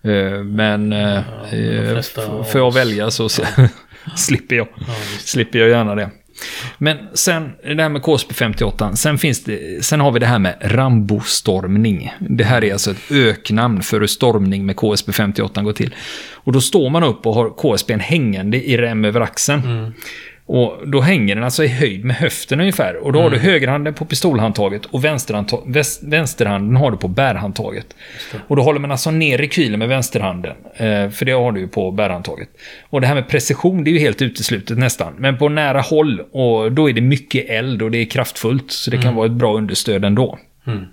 Eh, 0.06 0.44
men 0.44 0.92
ja, 0.92 1.22
eh, 1.56 2.02
får 2.44 2.60
jag 2.60 2.74
välja 2.74 3.10
så 3.10 3.28
ja. 3.42 3.68
slipper, 4.16 4.56
jag, 4.56 4.68
ja, 4.76 4.94
slipper 5.18 5.58
jag 5.58 5.68
gärna 5.68 5.94
det. 5.94 6.10
Men 6.78 6.96
sen, 7.14 7.52
det 7.62 7.82
här 7.82 7.88
med 7.88 8.02
KSP 8.02 8.34
58, 8.34 8.96
sen, 8.96 9.18
finns 9.18 9.44
det, 9.44 9.84
sen 9.84 10.00
har 10.00 10.12
vi 10.12 10.20
det 10.20 10.26
här 10.26 10.38
med 10.38 10.56
Rambo-stormning. 10.60 12.12
Det 12.18 12.44
här 12.44 12.64
är 12.64 12.72
alltså 12.72 12.90
ett 12.90 13.12
öknamn 13.12 13.82
för 13.82 14.00
hur 14.00 14.06
stormning 14.06 14.66
med 14.66 14.76
KSP 14.76 15.12
58 15.12 15.62
går 15.62 15.72
till. 15.72 15.94
Och 16.34 16.52
då 16.52 16.60
står 16.60 16.90
man 16.90 17.04
upp 17.04 17.26
och 17.26 17.34
har 17.34 17.76
KSP 17.76 17.94
hängande 17.94 18.68
i 18.68 18.76
rem 18.76 19.04
över 19.04 19.20
axeln. 19.20 19.62
Mm. 19.64 19.92
Och 20.48 20.88
då 20.88 21.00
hänger 21.00 21.34
den 21.34 21.44
alltså 21.44 21.64
i 21.64 21.69
höjd 21.69 22.04
med 22.04 22.16
höften 22.16 22.60
ungefär. 22.60 22.96
Och 22.96 23.12
då 23.12 23.19
mm. 23.19 23.22
har 23.22 23.31
du 23.31 23.37
mm. 23.37 23.52
högerhanden 23.52 23.94
på 23.94 24.04
pistolhandtaget 24.04 24.84
och 24.84 25.04
vänsterhanden 25.04 26.76
har 26.76 26.90
du 26.90 26.96
på 26.96 27.08
bärhandtaget. 27.08 27.87
Och 28.48 28.56
då 28.56 28.62
håller 28.62 28.81
man 28.81 28.90
alltså 28.90 29.10
ner 29.10 29.38
rekylen 29.38 29.78
med 29.78 29.88
vänsterhanden. 29.88 30.56
Eh, 30.76 31.10
för 31.10 31.25
det 31.25 31.32
har 31.32 31.52
du 31.52 31.60
ju 31.60 31.69
på 31.69 31.90
bärhandtaget. 31.90 32.48
Och 32.90 33.00
det 33.00 33.06
här 33.06 33.14
med 33.14 33.28
precision, 33.28 33.84
det 33.84 33.90
är 33.90 33.93
ju 33.93 33.98
helt 33.98 34.22
uteslutet 34.22 34.78
nästan. 34.78 35.14
Men 35.19 35.38
på 35.38 35.48
nära 35.48 35.81
håll, 35.81 36.20
och 36.20 36.72
då 36.72 36.90
är 36.90 36.93
det 36.93 37.00
mycket 37.00 37.50
eld 37.50 37.82
och 37.82 37.90
det 37.90 37.98
är 37.98 38.04
kraftfullt. 38.04 38.70
Så 38.70 38.90
det 38.90 38.96
kan 38.96 39.06
mm. 39.06 39.16
vara 39.16 39.26
ett 39.26 39.32
bra 39.32 39.56
understöd 39.56 40.04
ändå. 40.04 40.38
Mm. 40.66 40.84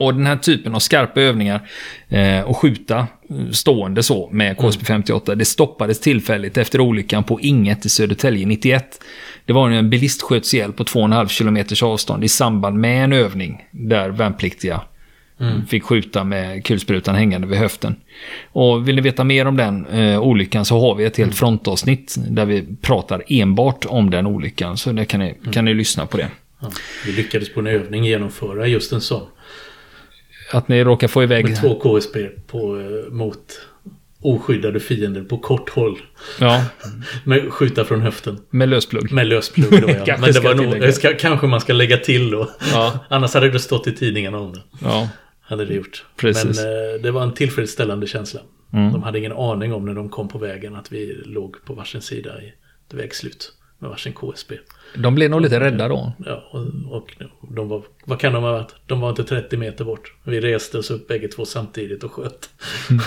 Och 0.00 0.14
den 0.14 0.26
här 0.26 0.36
typen 0.36 0.74
av 0.74 0.78
skarpa 0.78 1.20
övningar 1.20 1.60
eh, 2.08 2.40
och 2.40 2.56
skjuta 2.56 2.98
eh, 2.98 3.50
stående 3.50 4.02
så 4.02 4.28
med 4.32 4.58
KSP 4.58 4.86
58, 4.86 5.34
det 5.34 5.44
stoppades 5.44 6.00
tillfälligt 6.00 6.56
efter 6.56 6.80
olyckan 6.80 7.24
på 7.24 7.40
Inget 7.40 7.86
i 7.86 7.88
Södertälje 7.88 8.46
91. 8.46 9.00
Det 9.44 9.52
var 9.52 9.70
en 9.70 9.90
bilist 9.90 10.22
sköts 10.22 10.54
ihjäl 10.54 10.72
på 10.72 10.84
2,5 10.84 11.38
km 11.38 11.90
avstånd 11.90 12.24
i 12.24 12.28
samband 12.28 12.78
med 12.78 13.04
en 13.04 13.12
övning 13.12 13.64
där 13.70 14.08
värnpliktiga 14.08 14.80
mm. 15.40 15.66
fick 15.66 15.84
skjuta 15.84 16.24
med 16.24 16.64
kulsprutan 16.64 17.14
hängande 17.14 17.46
vid 17.46 17.58
höften. 17.58 17.96
Och 18.52 18.88
vill 18.88 18.96
ni 18.96 19.02
veta 19.02 19.24
mer 19.24 19.46
om 19.46 19.56
den 19.56 19.86
eh, 19.86 20.20
olyckan 20.20 20.64
så 20.64 20.80
har 20.80 20.94
vi 20.94 21.04
ett 21.04 21.16
helt 21.16 21.28
mm. 21.28 21.36
frontavsnitt 21.36 22.16
där 22.28 22.46
vi 22.46 22.66
pratar 22.80 23.22
enbart 23.26 23.84
om 23.88 24.10
den 24.10 24.26
olyckan. 24.26 24.76
Så 24.76 24.92
det 24.92 25.04
kan 25.04 25.20
ni, 25.20 25.34
mm. 25.40 25.52
kan 25.52 25.64
ni 25.64 25.74
lyssna 25.74 26.06
på 26.06 26.16
det. 26.16 26.28
Ja, 26.60 26.70
vi 27.06 27.12
lyckades 27.12 27.54
på 27.54 27.60
en 27.60 27.66
övning 27.66 28.04
genomföra 28.04 28.66
just 28.66 28.92
en 28.92 29.00
sån. 29.00 29.26
Att 30.52 30.68
ni 30.68 30.84
råkar 30.84 31.08
få 31.08 31.22
iväg... 31.22 31.48
Med 31.48 31.60
två 31.60 31.74
KSP 31.74 32.16
på, 32.46 32.80
eh, 32.80 33.12
mot 33.12 33.60
oskyddade 34.22 34.80
fiender 34.80 35.22
på 35.22 35.38
kort 35.38 35.70
håll. 35.70 35.98
Ja. 36.40 36.64
Med 37.24 37.52
skjuta 37.52 37.84
från 37.84 38.00
höften. 38.00 38.38
Med 38.50 38.68
lösplugg. 38.68 39.12
Med 39.12 39.26
lösplugg 39.26 39.82
då 39.82 39.90
ja. 40.06 40.16
Men 40.20 40.32
det 40.32 40.40
var 40.40 40.54
nog, 40.54 40.94
ska, 40.94 41.14
kanske 41.14 41.46
man 41.46 41.60
ska 41.60 41.72
lägga 41.72 41.96
till 41.96 42.30
då. 42.30 42.50
Ja. 42.72 42.98
Annars 43.08 43.34
hade 43.34 43.50
det 43.50 43.60
stått 43.60 43.86
i 43.86 43.92
tidningarna 43.92 44.38
om 44.38 44.52
det. 44.52 44.60
Ja. 44.82 45.08
Hade 45.40 45.64
det 45.64 45.74
gjort. 45.74 46.04
Precis. 46.16 46.44
Men 46.44 46.94
eh, 46.94 47.00
det 47.02 47.10
var 47.10 47.22
en 47.22 47.34
tillfredsställande 47.34 48.06
känsla. 48.06 48.40
Mm. 48.72 48.92
De 48.92 49.02
hade 49.02 49.18
ingen 49.18 49.32
aning 49.32 49.72
om 49.72 49.84
när 49.84 49.94
de 49.94 50.08
kom 50.08 50.28
på 50.28 50.38
vägen 50.38 50.76
att 50.76 50.92
vi 50.92 51.22
låg 51.24 51.64
på 51.64 51.74
varsin 51.74 52.02
sida 52.02 52.42
i 52.42 52.46
ett 52.88 52.94
vägslut. 52.94 53.52
Med 53.80 53.90
varsin 53.90 54.12
KSP. 54.12 54.52
De 54.96 55.14
blev 55.14 55.30
nog 55.30 55.40
lite 55.40 55.60
rädda 55.60 55.88
då. 55.88 56.12
Ja, 56.26 56.48
och, 56.50 56.96
och 56.98 57.10
de 57.54 57.68
var, 57.68 57.82
vad 58.04 58.20
kan 58.20 58.32
de 58.32 58.42
ha 58.42 58.52
varit? 58.52 58.74
De 58.86 59.00
var 59.00 59.10
inte 59.10 59.24
30 59.24 59.56
meter 59.56 59.84
bort. 59.84 60.14
Vi 60.24 60.40
reste 60.40 60.78
oss 60.78 60.90
upp 60.90 61.08
bägge 61.08 61.28
två 61.28 61.44
samtidigt 61.44 62.04
och 62.04 62.12
sköt. 62.12 62.50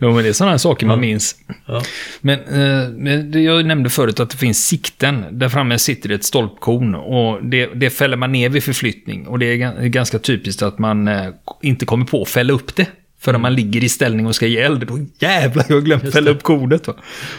Jo, 0.00 0.12
men 0.12 0.16
det 0.16 0.28
är 0.28 0.32
sådana 0.32 0.58
saker 0.58 0.86
man 0.86 1.00
minns. 1.00 1.36
Ja. 1.66 1.82
Men 2.20 2.40
eh, 2.40 3.42
jag 3.42 3.66
nämnde 3.66 3.90
förut 3.90 4.20
att 4.20 4.30
det 4.30 4.36
finns 4.36 4.66
sikten. 4.66 5.24
Där 5.30 5.48
framme 5.48 5.78
sitter 5.78 6.08
det 6.08 6.14
ett 6.14 6.24
stolpkorn 6.24 6.94
och 6.94 7.44
det, 7.44 7.66
det 7.66 7.90
fäller 7.90 8.16
man 8.16 8.32
ner 8.32 8.48
vid 8.48 8.64
förflyttning. 8.64 9.26
Och 9.26 9.38
det 9.38 9.46
är 9.46 9.86
ganska 9.88 10.18
typiskt 10.18 10.62
att 10.62 10.78
man 10.78 11.08
eh, 11.08 11.28
inte 11.62 11.86
kommer 11.86 12.06
på 12.06 12.22
att 12.22 12.28
fälla 12.28 12.52
upp 12.52 12.76
det. 12.76 12.86
För 13.24 13.32
när 13.32 13.38
man 13.38 13.54
ligger 13.54 13.84
i 13.84 13.88
ställning 13.88 14.26
och 14.26 14.34
ska 14.34 14.46
ge 14.46 14.60
eld, 14.60 14.86
då 14.86 14.98
jävlar, 15.18 15.64
jag 15.68 15.76
har 15.76 15.80
glömt 15.80 16.12
fälla 16.12 16.30
upp 16.30 16.42
kornet. 16.42 16.86
Va? 16.86 16.94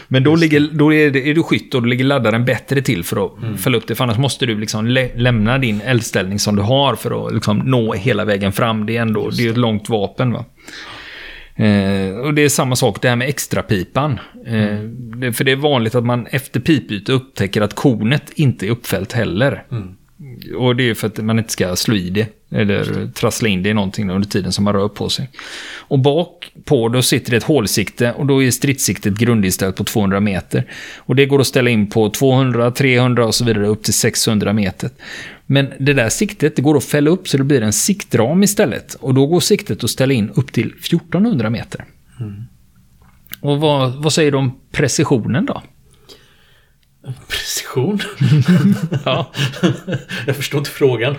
Men 0.08 0.24
då, 0.24 0.36
ligger, 0.36 0.70
då 0.72 0.94
är, 0.94 1.12
det, 1.12 1.30
är, 1.30 1.34
du 1.34 1.44
skytt 1.44 1.75
och 1.75 1.82
då 1.82 1.88
ligger 1.88 2.06
laddaren 2.06 2.46
bättre 2.46 2.82
till 2.82 3.04
för 3.04 3.25
att 3.25 3.44
mm. 3.44 3.58
fälla 3.58 3.77
upp 3.77 3.88
det. 3.88 3.96
För 3.96 4.04
annars 4.04 4.18
måste 4.18 4.46
du 4.46 4.60
liksom 4.60 4.88
lä 4.88 5.10
lämna 5.15 5.58
din 5.58 5.82
eldställning 5.82 6.39
som 6.39 6.56
du 6.56 6.62
har 6.62 6.96
för 6.96 7.27
att 7.27 7.34
liksom 7.34 7.58
nå 7.58 7.94
hela 7.94 8.25
vägen 8.25 8.51
fram. 8.51 8.86
Det 8.86 8.98
är 8.98 9.01
ändå 9.01 9.30
det 9.30 9.46
är 9.46 9.51
ett 9.51 9.58
långt 9.58 9.89
vapen. 9.89 10.32
Va? 10.32 10.46
Eh, 11.56 12.15
och 12.15 12.34
det 12.34 12.42
är 12.42 12.50
samma 12.50 12.75
sak 12.75 13.01
det 13.01 13.10
här 13.10 13.15
med 13.15 13.30
extrapipan. 13.30 14.20
Eh, 14.48 14.54
mm. 14.54 15.20
det, 15.20 15.34
för 15.34 15.44
det 15.44 15.51
är 15.51 15.56
vanligt 15.56 15.96
att 15.96 16.06
man 16.06 16.27
efter 16.27 16.60
pipbyte 16.60 17.12
upptäcker 17.12 17.62
att 17.62 17.74
kornet 17.74 18.32
inte 18.36 18.68
är 18.68 18.70
uppfällt 18.70 19.13
heller. 19.13 19.63
Mm. 19.72 19.96
Och 20.58 20.75
det 20.75 20.89
är 20.89 20.94
för 20.94 21.08
att 21.08 21.18
man 21.18 21.39
inte 21.39 21.51
ska 21.51 21.75
slå 21.75 21.96
i 21.96 22.10
det. 22.10 22.27
Eller 22.55 23.07
trassla 23.07 23.50
in 23.50 23.63
det 23.63 23.69
i 23.69 23.74
någonting 23.74 24.09
under 24.09 24.27
tiden 24.27 24.51
som 24.51 24.63
man 24.63 24.74
rör 24.74 24.88
på 24.88 25.09
sig. 25.09 25.29
Och 25.77 26.00
bak 26.00 26.51
på 26.65 26.89
då 26.89 27.01
sitter 27.01 27.31
det 27.31 27.38
ett 27.38 27.43
hålsikte 27.43 28.12
och 28.12 28.25
då 28.25 28.43
är 28.43 28.51
stridssiktet 28.51 29.17
grundinställt 29.17 29.75
på 29.75 29.83
200 29.83 30.19
meter. 30.19 30.71
Och 30.97 31.15
det 31.15 31.25
går 31.25 31.41
att 31.41 31.47
ställa 31.47 31.69
in 31.69 31.88
på 31.88 32.09
200, 32.09 32.71
300 32.71 33.25
och 33.25 33.35
så 33.35 33.45
vidare 33.45 33.67
upp 33.67 33.83
till 33.83 33.93
600 33.93 34.53
meter. 34.53 34.89
Men 35.45 35.71
det 35.79 35.93
där 35.93 36.09
siktet, 36.09 36.55
det 36.55 36.62
går 36.62 36.77
att 36.77 36.83
fälla 36.83 37.09
upp 37.09 37.27
så 37.27 37.38
det 37.38 37.43
blir 37.43 37.62
en 37.62 37.74
siktram 37.74 38.43
istället. 38.43 38.93
Och 38.93 39.13
då 39.13 39.27
går 39.27 39.39
siktet 39.39 39.83
att 39.83 39.89
ställa 39.89 40.13
in 40.13 40.29
upp 40.29 40.51
till 40.51 40.67
1400 40.67 41.50
meter. 41.50 41.85
Mm. 42.19 42.43
Och 43.41 43.59
vad, 43.59 44.03
vad 44.03 44.13
säger 44.13 44.31
du 44.31 44.38
om 44.38 44.59
precisionen 44.71 45.45
då? 45.45 45.62
Precision? 47.27 48.00
ja. 49.05 49.31
Jag 50.27 50.35
förstår 50.35 50.57
inte 50.57 50.69
frågan. 50.69 51.15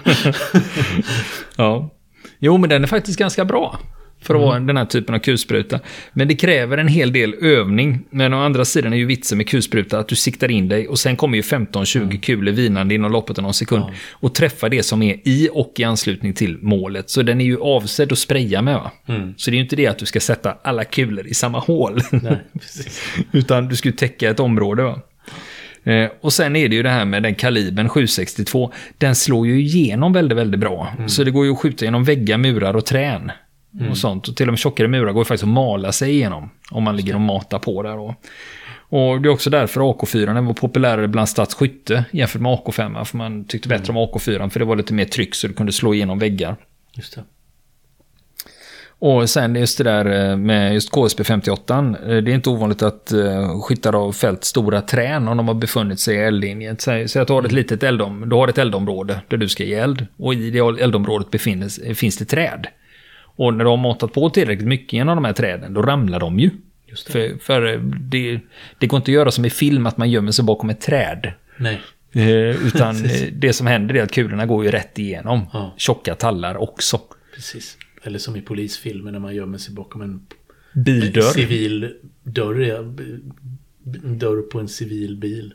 ja. 1.56 1.90
Jo, 2.38 2.56
men 2.56 2.70
den 2.70 2.82
är 2.82 2.86
faktiskt 2.88 3.18
ganska 3.18 3.44
bra 3.44 3.78
för 4.20 4.34
att 4.34 4.38
mm. 4.38 4.48
vara 4.48 4.60
den 4.60 4.76
här 4.76 4.84
typen 4.84 5.14
av 5.14 5.18
kulspruta. 5.18 5.80
Men 6.12 6.28
det 6.28 6.34
kräver 6.34 6.78
en 6.78 6.88
hel 6.88 7.12
del 7.12 7.34
övning. 7.34 8.04
Men 8.10 8.34
å 8.34 8.36
andra 8.40 8.64
sidan 8.64 8.92
är 8.92 8.96
ju 8.96 9.06
vitsen 9.06 9.38
med 9.38 9.48
kulspruta 9.48 9.98
att 9.98 10.08
du 10.08 10.16
siktar 10.16 10.50
in 10.50 10.68
dig 10.68 10.88
och 10.88 10.98
sen 10.98 11.16
kommer 11.16 11.36
ju 11.36 11.42
15-20 11.42 12.02
mm. 12.02 12.20
kulor 12.20 12.52
vinande 12.52 12.94
inom 12.94 13.12
loppet 13.12 13.38
av 13.38 13.42
någon 13.42 13.54
sekund 13.54 13.84
ja. 13.88 13.94
och 14.10 14.34
träffa 14.34 14.68
det 14.68 14.82
som 14.82 15.02
är 15.02 15.20
i 15.24 15.48
och 15.52 15.72
i 15.76 15.84
anslutning 15.84 16.32
till 16.32 16.58
målet. 16.60 17.10
Så 17.10 17.22
den 17.22 17.40
är 17.40 17.44
ju 17.44 17.60
avsedd 17.60 18.12
att 18.12 18.18
spraya 18.18 18.62
med. 18.62 18.90
Mm. 19.06 19.34
Så 19.36 19.50
det 19.50 19.54
är 19.54 19.58
ju 19.58 19.62
inte 19.62 19.76
det 19.76 19.86
att 19.86 19.98
du 19.98 20.06
ska 20.06 20.20
sätta 20.20 20.56
alla 20.62 20.84
kulor 20.84 21.26
i 21.26 21.34
samma 21.34 21.58
hål. 21.58 22.00
Nej, 22.10 22.38
Utan 23.32 23.68
du 23.68 23.76
ska 23.76 23.88
ju 23.88 23.94
täcka 23.94 24.30
ett 24.30 24.40
område. 24.40 24.82
Va? 24.82 25.00
Eh, 25.86 26.10
och 26.20 26.32
sen 26.32 26.56
är 26.56 26.68
det 26.68 26.76
ju 26.76 26.82
det 26.82 26.90
här 26.90 27.04
med 27.04 27.22
den 27.22 27.34
kalibern 27.34 27.88
762. 27.88 28.72
Den 28.98 29.14
slår 29.14 29.46
ju 29.46 29.60
igenom 29.60 30.12
väldigt, 30.12 30.38
väldigt 30.38 30.60
bra. 30.60 30.88
Mm. 30.96 31.08
Så 31.08 31.24
det 31.24 31.30
går 31.30 31.44
ju 31.44 31.52
att 31.52 31.58
skjuta 31.58 31.84
genom 31.84 32.04
väggar, 32.04 32.38
murar 32.38 32.76
och 32.76 32.86
trän. 32.86 33.32
Mm. 33.78 33.90
Och 33.90 33.98
sånt. 33.98 34.28
Och 34.28 34.36
till 34.36 34.48
och 34.48 34.52
med 34.52 34.58
tjockare 34.58 34.88
murar 34.88 35.12
går 35.12 35.20
ju 35.20 35.24
faktiskt 35.24 35.44
att 35.44 35.48
mala 35.48 35.92
sig 35.92 36.10
igenom. 36.10 36.50
Om 36.70 36.82
man 36.82 36.96
ligger 36.96 37.14
och 37.14 37.20
matar 37.20 37.58
på 37.58 37.82
där. 37.82 37.98
Och, 37.98 38.14
och 38.78 39.20
det 39.20 39.28
är 39.28 39.30
också 39.30 39.50
därför 39.50 39.80
AK4 39.80 40.46
var 40.46 40.54
populärare 40.54 41.08
bland 41.08 41.28
stadsskytte 41.28 42.04
jämfört 42.10 42.42
med 42.42 42.52
AK5. 42.52 43.04
För 43.04 43.18
man 43.18 43.44
tyckte 43.44 43.68
bättre 43.68 43.92
mm. 43.92 43.96
om 43.96 44.08
AK4 44.08 44.48
för 44.48 44.58
det 44.58 44.66
var 44.66 44.76
lite 44.76 44.94
mer 44.94 45.04
tryck 45.04 45.34
så 45.34 45.48
det 45.48 45.54
kunde 45.54 45.72
slå 45.72 45.94
igenom 45.94 46.18
väggar. 46.18 46.56
Just 46.94 47.14
det. 47.14 47.22
Och 48.98 49.30
sen 49.30 49.54
just 49.54 49.78
det 49.78 49.84
där 49.84 50.30
eh, 50.30 50.36
med 50.36 50.74
just 50.74 50.90
KSP 50.90 51.24
58. 51.24 51.96
Eh, 52.06 52.16
det 52.16 52.30
är 52.30 52.34
inte 52.34 52.50
ovanligt 52.50 52.82
att 52.82 53.12
eh, 53.12 53.60
skyttar 53.60 53.92
har 53.92 54.12
fällt 54.12 54.44
stora 54.44 54.80
trän 54.80 55.28
om 55.28 55.36
de 55.36 55.48
har 55.48 55.54
befunnit 55.54 56.00
sig 56.00 56.16
i 56.16 56.18
eldlinjen. 56.18 56.76
Säg 56.78 57.04
att 57.16 57.26
du 57.26 57.32
har 57.32 57.42
ett 57.42 57.52
litet 57.52 57.82
eldom, 57.82 58.28
du 58.28 58.36
har 58.36 58.48
ett 58.48 58.58
eldområde 58.58 59.20
där 59.28 59.36
du 59.36 59.48
ska 59.48 59.64
ge 59.64 59.74
eld. 59.74 60.06
Och 60.16 60.34
i 60.34 60.50
det 60.50 60.58
eldområdet 60.58 61.30
befinner, 61.30 61.94
finns 61.94 62.16
det 62.16 62.24
träd. 62.24 62.66
Och 63.18 63.54
när 63.54 63.64
du 63.64 63.70
har 63.70 63.76
matat 63.76 64.12
på 64.12 64.30
tillräckligt 64.30 64.68
mycket 64.68 64.92
genom 64.92 65.16
de 65.16 65.24
här 65.24 65.32
träden, 65.32 65.74
då 65.74 65.82
ramlar 65.82 66.20
de 66.20 66.38
ju. 66.38 66.50
Det. 66.86 67.12
För, 67.12 67.38
för 67.42 67.76
det, 68.00 68.40
det 68.78 68.86
går 68.86 68.96
inte 68.96 69.10
att 69.10 69.14
göra 69.14 69.30
som 69.30 69.44
i 69.44 69.50
film, 69.50 69.86
att 69.86 69.96
man 69.96 70.10
gömmer 70.10 70.32
sig 70.32 70.44
bakom 70.44 70.70
ett 70.70 70.80
träd. 70.80 71.32
Nej. 71.56 71.80
utan 72.66 72.96
det 73.32 73.52
som 73.52 73.66
händer 73.66 73.94
är 73.94 74.02
att 74.02 74.12
kulorna 74.12 74.46
går 74.46 74.64
ju 74.64 74.70
rätt 74.70 74.98
igenom. 74.98 75.46
Ja. 75.52 75.74
Tjocka 75.76 76.14
tallar 76.14 76.56
också. 76.56 77.00
Precis. 77.34 77.76
Eller 78.06 78.18
som 78.18 78.36
i 78.36 78.40
polisfilmer 78.40 79.12
när 79.12 79.18
man 79.18 79.34
gömmer 79.34 79.58
sig 79.58 79.74
bakom 79.74 80.02
en 80.02 80.26
bildörr. 80.72 81.22
civil 81.22 81.94
dörr. 82.22 82.60
Ja, 82.60 82.82
dörr 84.02 84.42
på 84.42 84.60
en 84.60 84.68
civil 84.68 85.16
bil. 85.16 85.54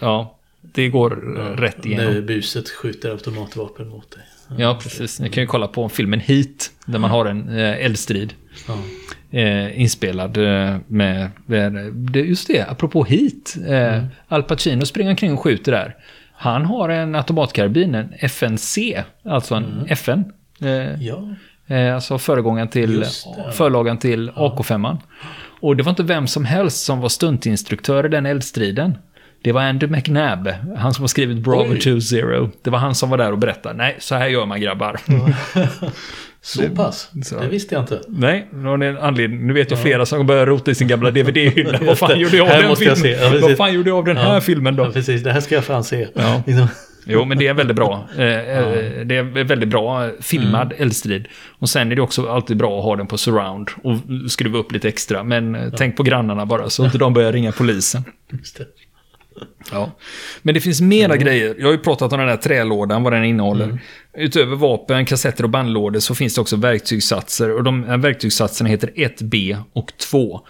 Ja, 0.00 0.38
det 0.60 0.88
går 0.88 1.34
ja, 1.36 1.42
rätt 1.42 1.86
igenom. 1.86 2.14
När 2.14 2.22
buset 2.22 2.70
skjuter 2.70 3.10
automatvapen 3.10 3.88
mot 3.88 4.10
dig. 4.10 4.22
Ja, 4.48 4.54
ja 4.58 4.78
precis. 4.82 5.20
Ni 5.20 5.30
kan 5.30 5.42
ju 5.42 5.46
kolla 5.46 5.68
på 5.68 5.88
filmen 5.88 6.20
Heat. 6.20 6.70
Där 6.86 6.98
man 6.98 7.10
har 7.10 7.26
en 7.26 7.48
eh, 7.48 7.84
eldstrid. 7.84 8.34
Ja. 8.68 8.78
Eh, 9.38 9.80
inspelad 9.80 10.36
eh, 10.36 10.76
med, 10.86 11.30
med, 11.46 12.16
just 12.16 12.48
det, 12.48 12.62
apropå 12.70 13.04
Heat. 13.04 13.56
Eh, 13.66 13.94
mm. 13.94 14.06
Al 14.28 14.42
Pacino 14.42 14.86
springer 14.86 15.10
omkring 15.10 15.32
och 15.32 15.40
skjuter 15.40 15.72
där. 15.72 15.96
Han 16.32 16.64
har 16.64 16.88
en 16.88 17.14
automatkarbin, 17.14 17.94
en 17.94 18.12
FNC, 18.18 19.02
alltså 19.24 19.54
en 19.54 19.64
mm. 19.64 19.86
FN. 19.88 20.24
Eh, 20.60 21.02
ja. 21.02 21.34
Eh, 21.66 21.94
alltså 21.94 22.18
föregångaren 22.18 22.68
till, 22.68 23.04
förlagen 23.52 23.98
till 23.98 24.30
AK5. 24.30 24.98
Och 25.60 25.76
det 25.76 25.82
var 25.82 25.90
inte 25.90 26.02
vem 26.02 26.26
som 26.26 26.44
helst 26.44 26.84
som 26.84 27.00
var 27.00 27.08
stuntinstruktör 27.08 28.06
i 28.06 28.08
den 28.08 28.26
eldstriden. 28.26 28.98
Det 29.42 29.52
var 29.52 29.62
Andy 29.62 29.86
McNabb, 29.86 30.48
han 30.76 30.94
som 30.94 31.02
har 31.02 31.08
skrivit 31.08 31.38
Bravo 31.38 31.74
2-0. 31.74 32.50
Det 32.62 32.70
var 32.70 32.78
han 32.78 32.94
som 32.94 33.10
var 33.10 33.18
där 33.18 33.32
och 33.32 33.38
berättade. 33.38 33.74
Nej, 33.74 33.96
så 33.98 34.14
här 34.14 34.26
gör 34.28 34.46
man 34.46 34.60
grabbar. 34.60 35.00
så 36.42 36.62
det, 36.62 36.70
pass? 36.70 37.10
Så. 37.24 37.40
Det 37.40 37.48
visste 37.48 37.74
jag 37.74 37.82
inte. 37.82 38.00
Nej, 38.08 38.48
någon 38.52 38.82
anledning. 38.98 39.46
Nu 39.46 39.52
vet 39.52 39.70
jag 39.70 39.82
flera 39.82 40.06
som 40.06 40.26
börjar 40.26 40.46
rota 40.46 40.70
i 40.70 40.74
sin 40.74 40.88
gamla 40.88 41.10
DVD-hylla. 41.10 41.78
Vad 41.82 41.98
fan 41.98 42.18
gjorde 42.18 42.36
jag 42.36 42.50
av 42.50 42.60
den 42.60 42.76
filmen? 42.76 43.18
Ja, 43.20 43.48
Vad 43.48 43.56
fan 43.56 43.74
gjorde 43.74 43.90
jag 43.90 43.98
av 43.98 44.04
den 44.04 44.16
här 44.16 44.40
filmen 44.40 44.76
då? 44.76 44.84
Ja, 44.84 44.90
precis, 44.90 45.22
det 45.22 45.32
här 45.32 45.40
ska 45.40 45.54
jag 45.54 45.64
fan 45.64 45.84
se. 45.84 46.08
Jo, 47.06 47.24
men 47.24 47.38
det 47.38 47.46
är 47.46 47.54
väldigt 47.54 47.76
bra. 47.76 48.08
Eh, 48.18 48.24
eh, 48.24 49.04
det 49.04 49.16
är 49.16 49.44
väldigt 49.44 49.68
bra 49.68 50.10
filmad 50.20 50.66
mm. 50.66 50.82
eldstrid. 50.82 51.28
Och 51.58 51.68
sen 51.68 51.92
är 51.92 51.96
det 51.96 52.02
också 52.02 52.28
alltid 52.28 52.56
bra 52.56 52.78
att 52.78 52.84
ha 52.84 52.96
den 52.96 53.06
på 53.06 53.18
surround 53.18 53.70
och 53.82 53.96
skruva 54.30 54.58
upp 54.58 54.72
lite 54.72 54.88
extra. 54.88 55.24
Men 55.24 55.54
ja. 55.54 55.70
tänk 55.76 55.96
på 55.96 56.02
grannarna 56.02 56.46
bara 56.46 56.70
så 56.70 56.84
att 56.84 56.92
de 56.92 57.14
börjar 57.14 57.32
ringa 57.32 57.52
polisen. 57.52 58.04
Ja. 59.72 59.90
Men 60.42 60.54
det 60.54 60.60
finns 60.60 60.80
mera 60.80 61.12
mm. 61.12 61.24
grejer. 61.24 61.54
Jag 61.58 61.66
har 61.66 61.72
ju 61.72 61.78
pratat 61.78 62.12
om 62.12 62.18
den 62.18 62.28
här 62.28 62.36
trälådan, 62.36 63.02
vad 63.02 63.12
den 63.12 63.24
innehåller. 63.24 63.64
Mm. 63.64 63.78
Utöver 64.16 64.56
vapen, 64.56 65.06
kassetter 65.06 65.44
och 65.44 65.50
bandlådor 65.50 66.00
så 66.00 66.14
finns 66.14 66.34
det 66.34 66.40
också 66.40 66.56
verktygssatser. 66.56 67.50
Och 67.50 67.64
de 67.64 67.84
här 67.84 67.96
verktygssatserna 67.96 68.70
heter 68.70 68.90
1B 68.94 69.56
och 69.72 69.92
2. 69.96 70.40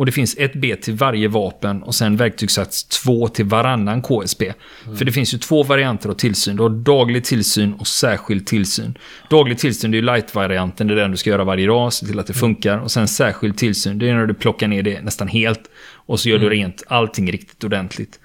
Och 0.00 0.06
det 0.06 0.12
finns 0.12 0.36
ett 0.38 0.52
B 0.52 0.76
till 0.76 0.94
varje 0.94 1.28
vapen 1.28 1.82
och 1.82 1.94
sen 1.94 2.16
verktygssats 2.16 2.84
2 2.84 3.28
till 3.28 3.44
varannan 3.44 4.02
KSP. 4.02 4.42
Mm. 4.42 4.96
För 4.96 5.04
det 5.04 5.12
finns 5.12 5.34
ju 5.34 5.38
två 5.38 5.62
varianter 5.62 6.08
av 6.08 6.14
tillsyn. 6.14 6.56
Du 6.56 6.62
har 6.62 6.70
daglig 6.70 7.24
tillsyn 7.24 7.72
och 7.74 7.86
särskild 7.86 8.46
tillsyn. 8.46 8.98
Daglig 9.30 9.58
tillsyn 9.58 9.90
det 9.90 9.98
är 9.98 10.02
light-varianten, 10.02 10.86
det 10.86 10.94
är 10.94 10.96
den 10.96 11.10
du 11.10 11.16
ska 11.16 11.30
göra 11.30 11.44
varje 11.44 11.66
dag, 11.66 11.92
se 11.92 12.06
till 12.06 12.18
att 12.18 12.26
det 12.26 12.32
mm. 12.32 12.40
funkar. 12.40 12.78
Och 12.78 12.90
sen 12.90 13.08
särskild 13.08 13.58
tillsyn, 13.58 13.98
det 13.98 14.08
är 14.08 14.14
när 14.14 14.26
du 14.26 14.34
plockar 14.34 14.68
ner 14.68 14.82
det 14.82 15.00
nästan 15.02 15.28
helt. 15.28 15.70
Och 15.92 16.20
så 16.20 16.28
gör 16.28 16.36
mm. 16.36 16.48
du 16.48 16.56
rent 16.56 16.82
allting 16.88 17.32
riktigt 17.32 17.64
ordentligt. 17.64 18.20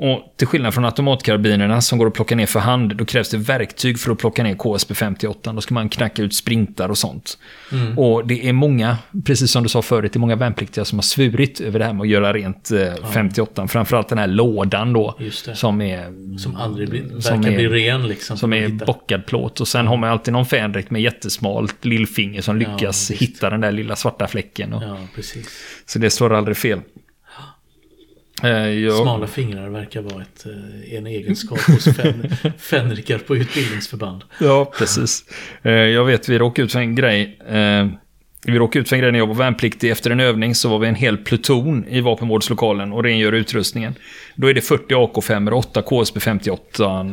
Och 0.00 0.34
till 0.36 0.46
skillnad 0.46 0.74
från 0.74 0.84
automatkarbinerna 0.84 1.80
som 1.80 1.98
går 1.98 2.06
att 2.06 2.14
plocka 2.14 2.36
ner 2.36 2.46
för 2.46 2.60
hand, 2.60 2.96
då 2.96 3.04
krävs 3.04 3.30
det 3.30 3.36
verktyg 3.36 4.00
för 4.00 4.12
att 4.12 4.18
plocka 4.18 4.42
ner 4.42 4.54
KSP 4.54 4.94
58. 4.94 5.52
Då 5.52 5.60
ska 5.60 5.74
man 5.74 5.88
knacka 5.88 6.22
ut 6.22 6.34
sprintar 6.34 6.88
och 6.88 6.98
sånt. 6.98 7.38
Mm. 7.72 7.98
Och 7.98 8.26
det 8.26 8.48
är 8.48 8.52
många, 8.52 8.96
precis 9.24 9.50
som 9.50 9.62
du 9.62 9.68
sa 9.68 9.82
förut, 9.82 10.12
det 10.12 10.16
är 10.16 10.20
många 10.20 10.36
värnpliktiga 10.36 10.84
som 10.84 10.98
har 10.98 11.02
svurit 11.02 11.60
över 11.60 11.78
det 11.78 11.84
här 11.84 11.92
med 11.92 12.02
att 12.02 12.08
göra 12.08 12.32
rent 12.32 12.70
eh, 12.70 13.10
58. 13.12 13.62
Ja. 13.62 13.68
Framförallt 13.68 14.08
den 14.08 14.18
här 14.18 14.26
lådan 14.26 14.92
då. 14.92 15.18
Som 15.54 15.80
är... 15.80 16.38
Som 16.38 16.56
aldrig 16.56 16.88
blir, 16.88 17.02
verkar 17.02 17.50
är, 17.50 17.56
bli 17.56 17.68
ren 17.68 18.08
liksom. 18.08 18.36
Som 18.36 18.52
är 18.52 18.68
hittar. 18.68 18.86
bockad 18.86 19.26
plåt. 19.26 19.60
Och 19.60 19.68
sen 19.68 19.86
har 19.86 19.96
man 19.96 20.10
alltid 20.10 20.32
någon 20.32 20.46
fändräkt 20.46 20.90
med 20.90 21.02
jättesmalt 21.02 21.84
lillfinger 21.84 22.42
som 22.42 22.56
lyckas 22.56 23.10
ja, 23.10 23.16
hitta 23.20 23.50
den 23.50 23.60
där 23.60 23.72
lilla 23.72 23.96
svarta 23.96 24.26
fläcken. 24.26 24.72
Och, 24.72 24.82
ja, 24.82 24.96
precis. 25.14 25.48
Så 25.86 25.98
det 25.98 26.10
slår 26.10 26.34
aldrig 26.34 26.56
fel. 26.56 26.80
Eh, 28.42 28.68
jag... 28.68 29.02
Smala 29.02 29.26
fingrar 29.26 29.68
verkar 29.68 30.02
vara 30.02 30.22
ett, 30.22 30.46
eh, 30.46 30.94
en 30.94 31.06
egenskap 31.06 31.60
hos 31.60 31.84
fen, 31.84 32.30
fänrikar 32.58 33.18
på 33.18 33.36
utbildningsförband. 33.36 34.24
Ja, 34.40 34.72
precis. 34.78 35.24
Eh, 35.62 35.72
jag 35.72 36.04
vet, 36.04 36.28
vi 36.28 36.38
råkade 36.38 36.66
ut 36.66 36.72
för 36.72 36.78
en 36.78 36.94
grej. 36.94 37.38
Vi 38.46 38.58
råkade 38.58 38.80
ut 38.80 38.88
för 38.88 38.96
en 38.96 39.02
grej 39.02 39.12
när 39.12 39.18
jag 39.18 39.26
var 39.26 39.34
värnpliktig. 39.34 39.90
Efter 39.90 40.10
en 40.10 40.20
övning 40.20 40.54
så 40.54 40.68
var 40.68 40.78
vi 40.78 40.88
en 40.88 40.94
hel 40.94 41.16
pluton 41.16 41.84
i 41.88 42.00
vapenvårdslokalen 42.00 42.92
och 42.92 43.04
rengör 43.04 43.32
utrustningen. 43.32 43.94
Då 44.34 44.46
är 44.46 44.54
det 44.54 44.60
40 44.60 44.94
AK5, 44.94 45.50
8 45.50 45.82
KSB 45.82 46.20
58 46.20 47.06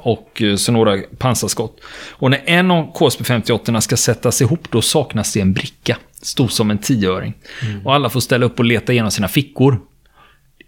och 0.00 0.42
så 0.56 0.72
några 0.72 0.98
pansarskott. 1.18 1.80
Och 2.10 2.30
när 2.30 2.42
en 2.44 2.70
av 2.70 2.92
KSB 2.94 3.24
58 3.24 3.80
ska 3.80 3.96
sättas 3.96 4.42
ihop, 4.42 4.70
då 4.70 4.82
saknas 4.82 5.32
det 5.32 5.40
en 5.40 5.52
bricka. 5.52 5.96
Stor 6.22 6.48
som 6.48 6.70
en 6.70 6.78
tioöring. 6.78 7.34
Mm. 7.62 7.86
Och 7.86 7.94
alla 7.94 8.10
får 8.10 8.20
ställa 8.20 8.46
upp 8.46 8.58
och 8.58 8.64
leta 8.64 8.92
igenom 8.92 9.10
sina 9.10 9.28
fickor 9.28 9.80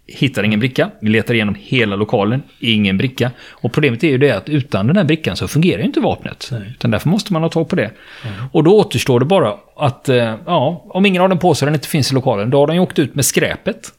hittar 0.07 0.43
ingen 0.43 0.59
bricka. 0.59 0.91
Vi 1.01 1.09
letar 1.09 1.33
igenom 1.33 1.55
hela 1.59 1.95
lokalen, 1.95 2.43
ingen 2.59 2.97
bricka. 2.97 3.31
Och 3.49 3.73
problemet 3.73 4.03
är 4.03 4.07
ju 4.07 4.17
det 4.17 4.31
att 4.31 4.49
utan 4.49 4.87
den 4.87 4.97
här 4.97 5.03
brickan 5.03 5.35
så 5.35 5.47
fungerar 5.47 5.79
ju 5.79 5.85
inte 5.85 5.99
vapnet. 5.99 6.49
Nej. 6.51 6.73
Utan 6.77 6.91
därför 6.91 7.09
måste 7.09 7.33
man 7.33 7.41
ha 7.41 7.49
tag 7.49 7.69
på 7.69 7.75
det. 7.75 7.91
Mm. 8.25 8.45
Och 8.51 8.63
då 8.63 8.79
återstår 8.79 9.19
det 9.19 9.25
bara 9.25 9.53
att, 9.75 10.09
eh, 10.09 10.35
ja, 10.45 10.85
om 10.89 11.05
ingen 11.05 11.21
av 11.21 11.29
den 11.29 11.37
på 11.37 11.55
sig 11.55 11.65
den 11.65 11.75
inte 11.75 11.87
finns 11.87 12.11
i 12.11 12.15
lokalen, 12.15 12.49
då 12.49 12.59
har 12.59 12.67
den 12.67 12.75
ju 12.75 12.81
åkt 12.81 12.99
ut 12.99 13.15
med 13.15 13.25
skräpet. 13.25 13.91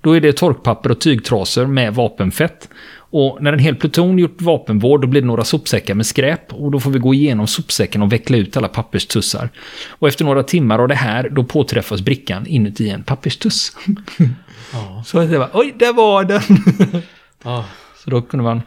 Då 0.00 0.16
är 0.16 0.20
det 0.20 0.32
torkpapper 0.32 0.90
och 0.90 1.00
tygtrasor 1.00 1.66
med 1.66 1.94
vapenfett. 1.94 2.68
Och 3.16 3.42
när 3.42 3.52
en 3.52 3.58
hel 3.58 3.76
pluton 3.76 4.18
gjort 4.18 4.42
vapenvård, 4.42 5.00
då 5.00 5.06
blir 5.06 5.20
det 5.20 5.26
några 5.26 5.44
sopsäckar 5.44 5.94
med 5.94 6.06
skräp. 6.06 6.52
Och 6.52 6.70
då 6.70 6.80
får 6.80 6.90
vi 6.90 6.98
gå 6.98 7.14
igenom 7.14 7.46
sopsäcken 7.46 8.02
och 8.02 8.12
veckla 8.12 8.36
ut 8.36 8.56
alla 8.56 8.68
papperstussar. 8.68 9.48
Och 9.88 10.08
efter 10.08 10.24
några 10.24 10.42
timmar 10.42 10.78
av 10.78 10.88
det 10.88 10.94
här, 10.94 11.28
då 11.28 11.44
påträffas 11.44 12.00
brickan 12.00 12.46
inuti 12.46 12.90
en 12.90 13.02
papperstuss. 13.02 13.76
Ja. 14.72 15.02
Så 15.06 15.20
det 15.20 15.38
var, 15.38 15.50
oj, 15.52 15.74
där 15.78 15.92
var 15.92 16.24
den! 16.24 16.40
Ja. 17.44 17.64
Så 17.96 18.10
då 18.10 18.22
kunde 18.22 18.44
man... 18.44 18.62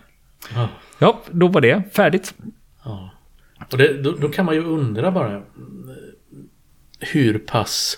Ja. 0.55 0.69
ja, 0.99 1.21
då 1.31 1.47
var 1.47 1.61
det 1.61 1.95
färdigt. 1.95 2.33
Ja. 2.83 3.11
Och 3.71 3.77
det, 3.77 4.03
då, 4.03 4.11
då, 4.11 4.29
kan 4.29 4.45
man 4.45 4.55
ju 4.55 4.63
undra 4.63 5.11
bara 5.11 5.41
hur 6.99 7.37
pass 7.37 7.97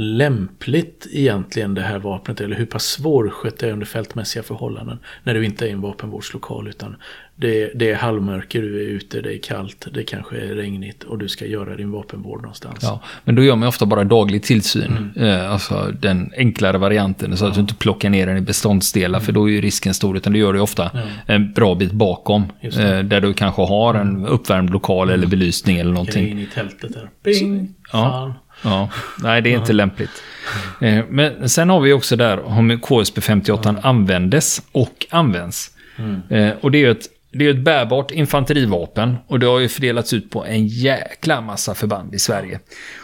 lämpligt 0.00 1.06
egentligen 1.12 1.74
det 1.74 1.82
här 1.82 1.98
vapnet 1.98 2.40
eller 2.40 2.56
hur 2.56 2.66
pass 2.66 2.84
svårskött 2.84 3.58
det 3.58 3.66
är 3.66 3.72
under 3.72 3.86
fältmässiga 3.86 4.42
förhållanden 4.42 4.98
när 5.24 5.34
du 5.34 5.44
inte 5.44 5.64
är 5.64 5.68
i 5.68 5.72
en 5.72 5.80
vapenvårdslokal 5.80 6.68
utan 6.68 6.96
det, 7.36 7.72
det 7.74 7.90
är 7.90 7.94
halvmörker, 7.94 8.62
du 8.62 8.80
är 8.80 8.88
ute, 8.88 9.20
det 9.20 9.34
är 9.34 9.38
kallt, 9.38 9.86
det 9.92 10.02
kanske 10.02 10.36
är 10.36 10.54
regnigt 10.54 11.04
och 11.04 11.18
du 11.18 11.28
ska 11.28 11.46
göra 11.46 11.76
din 11.76 11.90
vapenvård 11.90 12.42
någonstans. 12.42 12.78
Ja, 12.82 13.00
men 13.24 13.34
då 13.34 13.42
gör 13.42 13.56
man 13.56 13.68
ofta 13.68 13.86
bara 13.86 14.04
daglig 14.04 14.42
tillsyn, 14.42 15.12
mm. 15.16 15.28
eh, 15.28 15.52
alltså 15.52 15.94
den 16.00 16.32
enklare 16.36 16.78
varianten 16.78 17.36
så 17.36 17.46
att 17.46 17.54
du 17.54 17.60
inte 17.60 17.74
plockar 17.74 18.10
ner 18.10 18.26
den 18.26 18.36
i 18.36 18.40
beståndsdelar 18.40 19.18
mm. 19.18 19.26
för 19.26 19.32
då 19.32 19.48
är 19.48 19.52
ju 19.52 19.60
risken 19.60 19.94
stor 19.94 20.16
utan 20.16 20.32
du 20.32 20.38
gör 20.38 20.52
det 20.52 20.60
ofta 20.60 20.90
ja. 20.94 21.00
en 21.26 21.52
bra 21.52 21.74
bit 21.74 21.92
bakom 21.92 22.42
eh, 22.60 22.98
där 22.98 23.20
du 23.20 23.34
kanske 23.34 23.62
har 23.62 23.94
en 23.94 24.08
mm. 24.08 24.24
uppvärmd 24.24 24.70
lokal 24.70 25.08
eller 25.08 25.16
mm. 25.16 25.30
belysning 25.30 25.78
eller 25.78 25.92
någonting. 25.92 26.28
in 26.28 26.38
i 26.38 26.46
tältet 26.46 26.94
där. 26.94 27.10
Bing! 27.22 27.74
Så, 27.90 27.96
ja. 27.96 28.34
Ja, 28.62 28.88
nej 29.18 29.42
det 29.42 29.52
är 29.52 29.58
inte 29.58 29.72
lämpligt. 29.72 30.22
Eh, 30.80 31.04
men 31.08 31.48
sen 31.48 31.70
har 31.70 31.80
vi 31.80 31.92
också 31.92 32.16
där 32.16 32.46
om 32.46 32.80
KSP 32.80 33.20
58 33.20 33.76
användes 33.82 34.62
och 34.72 35.06
används. 35.10 35.70
Mm. 35.96 36.22
Eh, 36.30 36.54
och 36.60 36.70
det 36.70 36.78
är 36.78 36.80
ju 36.80 36.90
ett, 36.90 37.06
det 37.32 37.46
är 37.46 37.50
ett 37.50 37.64
bärbart 37.64 38.10
infanterivapen 38.10 39.16
och 39.26 39.38
det 39.38 39.46
har 39.46 39.58
ju 39.58 39.68
fördelats 39.68 40.12
ut 40.12 40.30
på 40.30 40.44
en 40.44 40.66
jäkla 40.66 41.40
massa 41.40 41.74
förband 41.74 42.14
i 42.14 42.18
Sverige. 42.18 42.60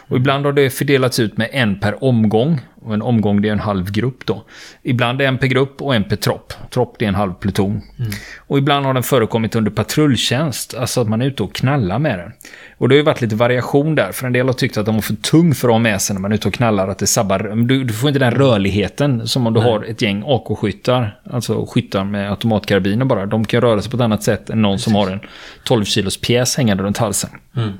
Och 0.07 0.17
ibland 0.17 0.45
har 0.45 0.53
det 0.53 0.69
fördelats 0.69 1.19
ut 1.19 1.37
med 1.37 1.49
en 1.51 1.79
per 1.79 2.03
omgång. 2.03 2.61
Och 2.81 2.93
en 2.93 3.01
omgång 3.01 3.41
det 3.41 3.47
är 3.47 3.53
en 3.53 3.59
halv 3.59 3.91
grupp 3.91 4.25
då. 4.25 4.43
Ibland 4.83 5.21
är 5.21 5.25
en 5.25 5.37
per 5.37 5.47
grupp 5.47 5.81
och 5.81 5.95
en 5.95 6.03
per 6.03 6.15
tropp. 6.15 6.53
Tropp 6.69 6.95
det 6.99 7.05
är 7.05 7.09
en 7.09 7.15
halv 7.15 7.33
pluton. 7.33 7.81
Mm. 7.99 8.11
Och 8.47 8.57
ibland 8.57 8.85
har 8.85 8.93
den 8.93 9.03
förekommit 9.03 9.55
under 9.55 9.71
patrulltjänst. 9.71 10.75
Alltså 10.75 11.01
att 11.01 11.09
man 11.09 11.21
är 11.21 11.25
ute 11.25 11.43
och 11.43 11.55
knallar 11.55 11.99
med 11.99 12.19
den. 12.19 12.31
Och 12.77 12.89
det 12.89 12.95
har 12.95 12.97
ju 12.97 13.03
varit 13.03 13.21
lite 13.21 13.35
variation 13.35 13.95
där. 13.95 14.11
För 14.11 14.27
en 14.27 14.33
del 14.33 14.45
har 14.45 14.53
tyckt 14.53 14.77
att 14.77 14.85
den 14.85 14.95
var 14.95 15.01
för 15.01 15.15
tung 15.15 15.53
för 15.53 15.67
att 15.67 15.73
ha 15.73 15.79
med 15.79 16.01
sig 16.01 16.13
när 16.13 16.21
man 16.21 16.31
är 16.31 16.35
ute 16.35 16.47
och 16.47 16.53
knallar. 16.53 16.87
Att 16.87 16.99
det 16.99 17.07
sabbar. 17.07 17.65
Du, 17.67 17.83
du 17.83 17.93
får 17.93 18.09
inte 18.09 18.19
den 18.19 18.31
rörligheten 18.31 19.27
som 19.27 19.47
om 19.47 19.53
du 19.53 19.59
Nej. 19.59 19.71
har 19.71 19.83
ett 19.83 20.01
gäng 20.01 20.23
AK-skyttar. 20.27 21.19
Alltså 21.31 21.65
skyttar 21.65 22.03
med 22.03 22.29
automatkarbiner 22.29 23.05
bara. 23.05 23.25
De 23.25 23.45
kan 23.45 23.61
röra 23.61 23.81
sig 23.81 23.91
på 23.91 23.97
ett 23.97 24.01
annat 24.01 24.23
sätt 24.23 24.49
än 24.49 24.61
någon 24.61 24.73
Precis. 24.73 24.83
som 24.83 24.95
har 24.95 25.09
en 25.09 25.19
12 25.63 25.85
kilos 25.85 26.21
pjäs 26.21 26.57
hängande 26.57 26.83
runt 26.83 26.97
halsen. 26.97 27.29
Mm. 27.55 27.73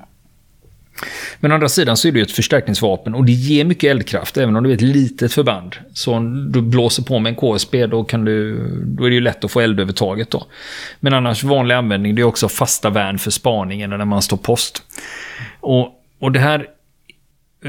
Men 1.40 1.52
å 1.52 1.56
andra 1.56 1.70
sidan 1.70 1.98
så 1.98 2.08
är 2.08 2.12
det 2.12 2.20
ju 2.20 2.24
ett 2.24 2.32
förstärkningsvapen 2.32 3.16
och 3.16 3.26
det 3.26 3.32
ger 3.32 3.66
mycket 3.66 3.92
eldkraft 3.92 4.38
även 4.38 4.56
om 4.56 4.64
du 4.64 4.70
är 4.70 4.74
ett 4.74 4.82
litet 4.82 5.34
förband. 5.34 5.76
Så 5.94 6.14
om 6.14 6.52
du 6.52 6.62
blåser 6.62 7.04
på 7.04 7.20
med 7.20 7.30
en 7.30 7.36
KSB 7.36 7.86
då, 7.86 8.04
kan 8.04 8.26
du, 8.26 8.68
då 8.86 9.04
är 9.04 9.10
det 9.10 9.16
ju 9.16 9.22
lätt 9.22 9.44
att 9.44 9.52
få 9.52 9.60
eldövertaget 9.60 10.32
då. 10.32 10.44
Men 11.00 11.14
annars 11.14 11.44
vanlig 11.44 11.76
användning 11.76 12.16
det 12.16 12.22
är 12.22 12.24
också 12.24 12.50
fasta 12.50 12.90
värn 12.90 13.20
för 13.20 13.32
spaningen 13.32 13.90
när 13.90 14.06
man 14.06 14.22
står 14.22 14.38
post. 14.38 14.84
Och, 15.60 15.92
och 16.20 16.32
det, 16.32 16.40
här, 16.40 16.68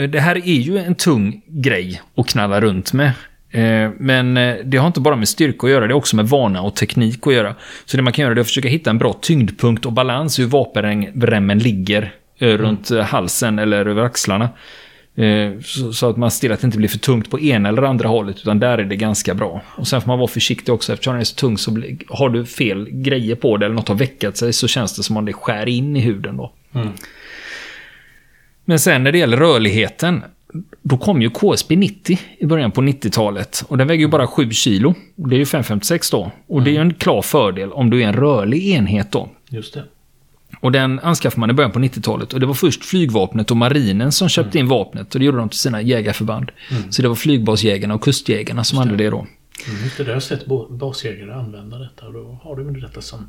det 0.09 0.21
här 0.21 0.37
är 0.37 0.61
ju 0.61 0.78
en 0.78 0.95
tung 0.95 1.42
grej 1.47 2.02
att 2.16 2.28
knalla 2.28 2.61
runt 2.61 2.92
med. 2.92 3.12
Eh, 3.50 3.90
men 3.99 4.37
eh, 4.37 4.56
det 4.64 4.76
har 4.76 4.87
inte 4.87 5.00
bara 5.00 5.16
med 5.16 5.28
styrka 5.28 5.66
att 5.66 5.71
göra, 5.71 5.87
det 5.87 5.92
är 5.92 5.97
också 5.97 6.16
med 6.16 6.28
vana 6.28 6.62
och 6.62 6.76
teknik 6.76 7.26
att 7.26 7.35
göra. 7.35 7.54
Så 7.85 7.97
det 7.97 8.02
man 8.02 8.12
kan 8.12 8.23
göra 8.23 8.35
är 8.35 8.40
att 8.40 8.47
försöka 8.47 8.68
hitta 8.68 8.90
en 8.90 8.99
bra 8.99 9.12
tyngdpunkt 9.12 9.87
och 9.87 9.92
balans 9.92 10.38
hur 10.38 10.47
vapenremmen 10.47 11.59
ligger 11.59 12.12
runt 12.38 12.90
eh, 12.90 13.00
halsen 13.00 13.59
eller 13.59 13.87
över 13.87 14.02
axlarna. 14.02 14.49
Eh, 15.16 15.61
så 15.93 16.11
att 16.11 16.16
man 16.16 16.31
ser 16.31 16.50
att 16.50 16.61
det 16.61 16.64
inte 16.64 16.78
blir 16.78 16.88
för 16.88 16.99
tungt 16.99 17.31
på 17.31 17.40
ena 17.40 17.68
eller 17.68 17.83
andra 17.83 18.09
hållet, 18.09 18.37
utan 18.37 18.59
där 18.59 18.79
är 18.79 18.85
det 18.85 18.96
ganska 18.96 19.35
bra. 19.35 19.62
Och 19.77 19.88
sen 19.88 20.01
får 20.01 20.09
man 20.09 20.18
vara 20.18 20.29
försiktig 20.29 20.75
också, 20.75 20.92
eftersom 20.92 21.12
den 21.12 21.20
är 21.20 21.25
så 21.25 21.35
tung 21.35 21.59
så 21.59 21.83
har 22.09 22.29
du 22.29 22.46
fel 22.46 22.88
grejer 22.90 23.35
på 23.35 23.57
det 23.57 23.66
eller 23.66 23.75
något 23.75 23.88
har 23.88 23.94
väckat 23.94 24.37
sig 24.37 24.53
så 24.53 24.68
känns 24.68 24.96
det 24.96 25.03
som 25.03 25.16
om 25.16 25.25
det 25.25 25.33
skär 25.33 25.68
in 25.68 25.96
i 25.96 26.01
huden 26.01 26.37
då. 26.37 26.53
Mm. 26.75 26.88
Men 28.64 28.79
sen 28.79 29.05
när 29.05 29.12
det 29.12 29.18
gäller 29.18 29.37
rörligheten, 29.37 30.22
då 30.83 30.99
kom 30.99 31.22
ju 31.22 31.31
KSB 31.31 31.77
90 31.77 32.18
i 32.38 32.46
början 32.46 32.72
på 32.72 32.81
90-talet. 32.81 33.64
Och 33.68 33.79
den 33.79 33.87
väger 33.87 34.01
ju 34.01 34.09
bara 34.09 34.27
7 34.27 34.51
kilo. 34.51 34.94
Det 35.14 35.37
är 35.37 35.38
ju 35.38 35.46
556 35.46 36.11
då. 36.11 36.31
Och 36.46 36.59
mm. 36.59 36.64
det 36.64 36.70
är 36.70 36.72
ju 36.72 36.81
en 36.81 36.94
klar 36.94 37.22
fördel 37.22 37.72
om 37.72 37.90
du 37.90 38.03
är 38.03 38.07
en 38.07 38.14
rörlig 38.14 38.68
enhet 38.68 39.12
då. 39.12 39.29
Just 39.49 39.75
det. 39.75 39.85
Och 40.66 40.72
den 40.72 41.00
anskaffade 41.00 41.40
man 41.40 41.50
i 41.50 41.52
början 41.52 41.72
på 41.72 41.79
90-talet. 41.79 42.33
Och 42.33 42.40
det 42.40 42.46
var 42.46 42.55
först 42.55 42.85
flygvapnet 42.85 43.50
och 43.50 43.57
marinen 43.57 44.12
som 44.12 44.29
köpte 44.29 44.59
mm. 44.59 44.64
in 44.64 44.70
vapnet. 44.70 45.14
Och 45.14 45.20
det 45.20 45.26
gjorde 45.26 45.38
de 45.38 45.48
till 45.48 45.59
sina 45.59 45.83
jägarförband. 45.83 46.50
Mm. 46.70 46.92
Så 46.92 47.02
det 47.02 47.09
var 47.09 47.14
flygbasjägarna 47.14 47.94
och 47.94 48.00
kustjägarna 48.00 48.64
som 48.64 48.79
hade 48.79 48.96
det 48.96 49.11
då. 49.11 49.16
Mm, 49.16 49.90
det, 49.96 50.02
jag 50.07 50.12
har 50.12 50.20
sett 50.20 50.46
basjägare 50.70 51.33
använda 51.33 51.79
detta. 51.79 52.07
Och 52.07 52.12
då 52.12 52.40
har 52.42 52.57
de 52.57 52.81
detta 52.81 53.00
som, 53.00 53.26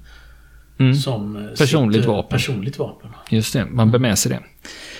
mm. 0.79 0.95
som 0.95 1.35
eh, 1.35 1.43
personligt 1.57 2.01
sitt, 2.01 2.07
vapen. 2.07 2.37
personligt 2.37 2.79
vapen. 2.79 3.09
Just 3.29 3.53
det, 3.53 3.65
man 3.65 3.91
bär 3.91 3.99
med 3.99 4.17
sig 4.17 4.31
det. 4.31 4.39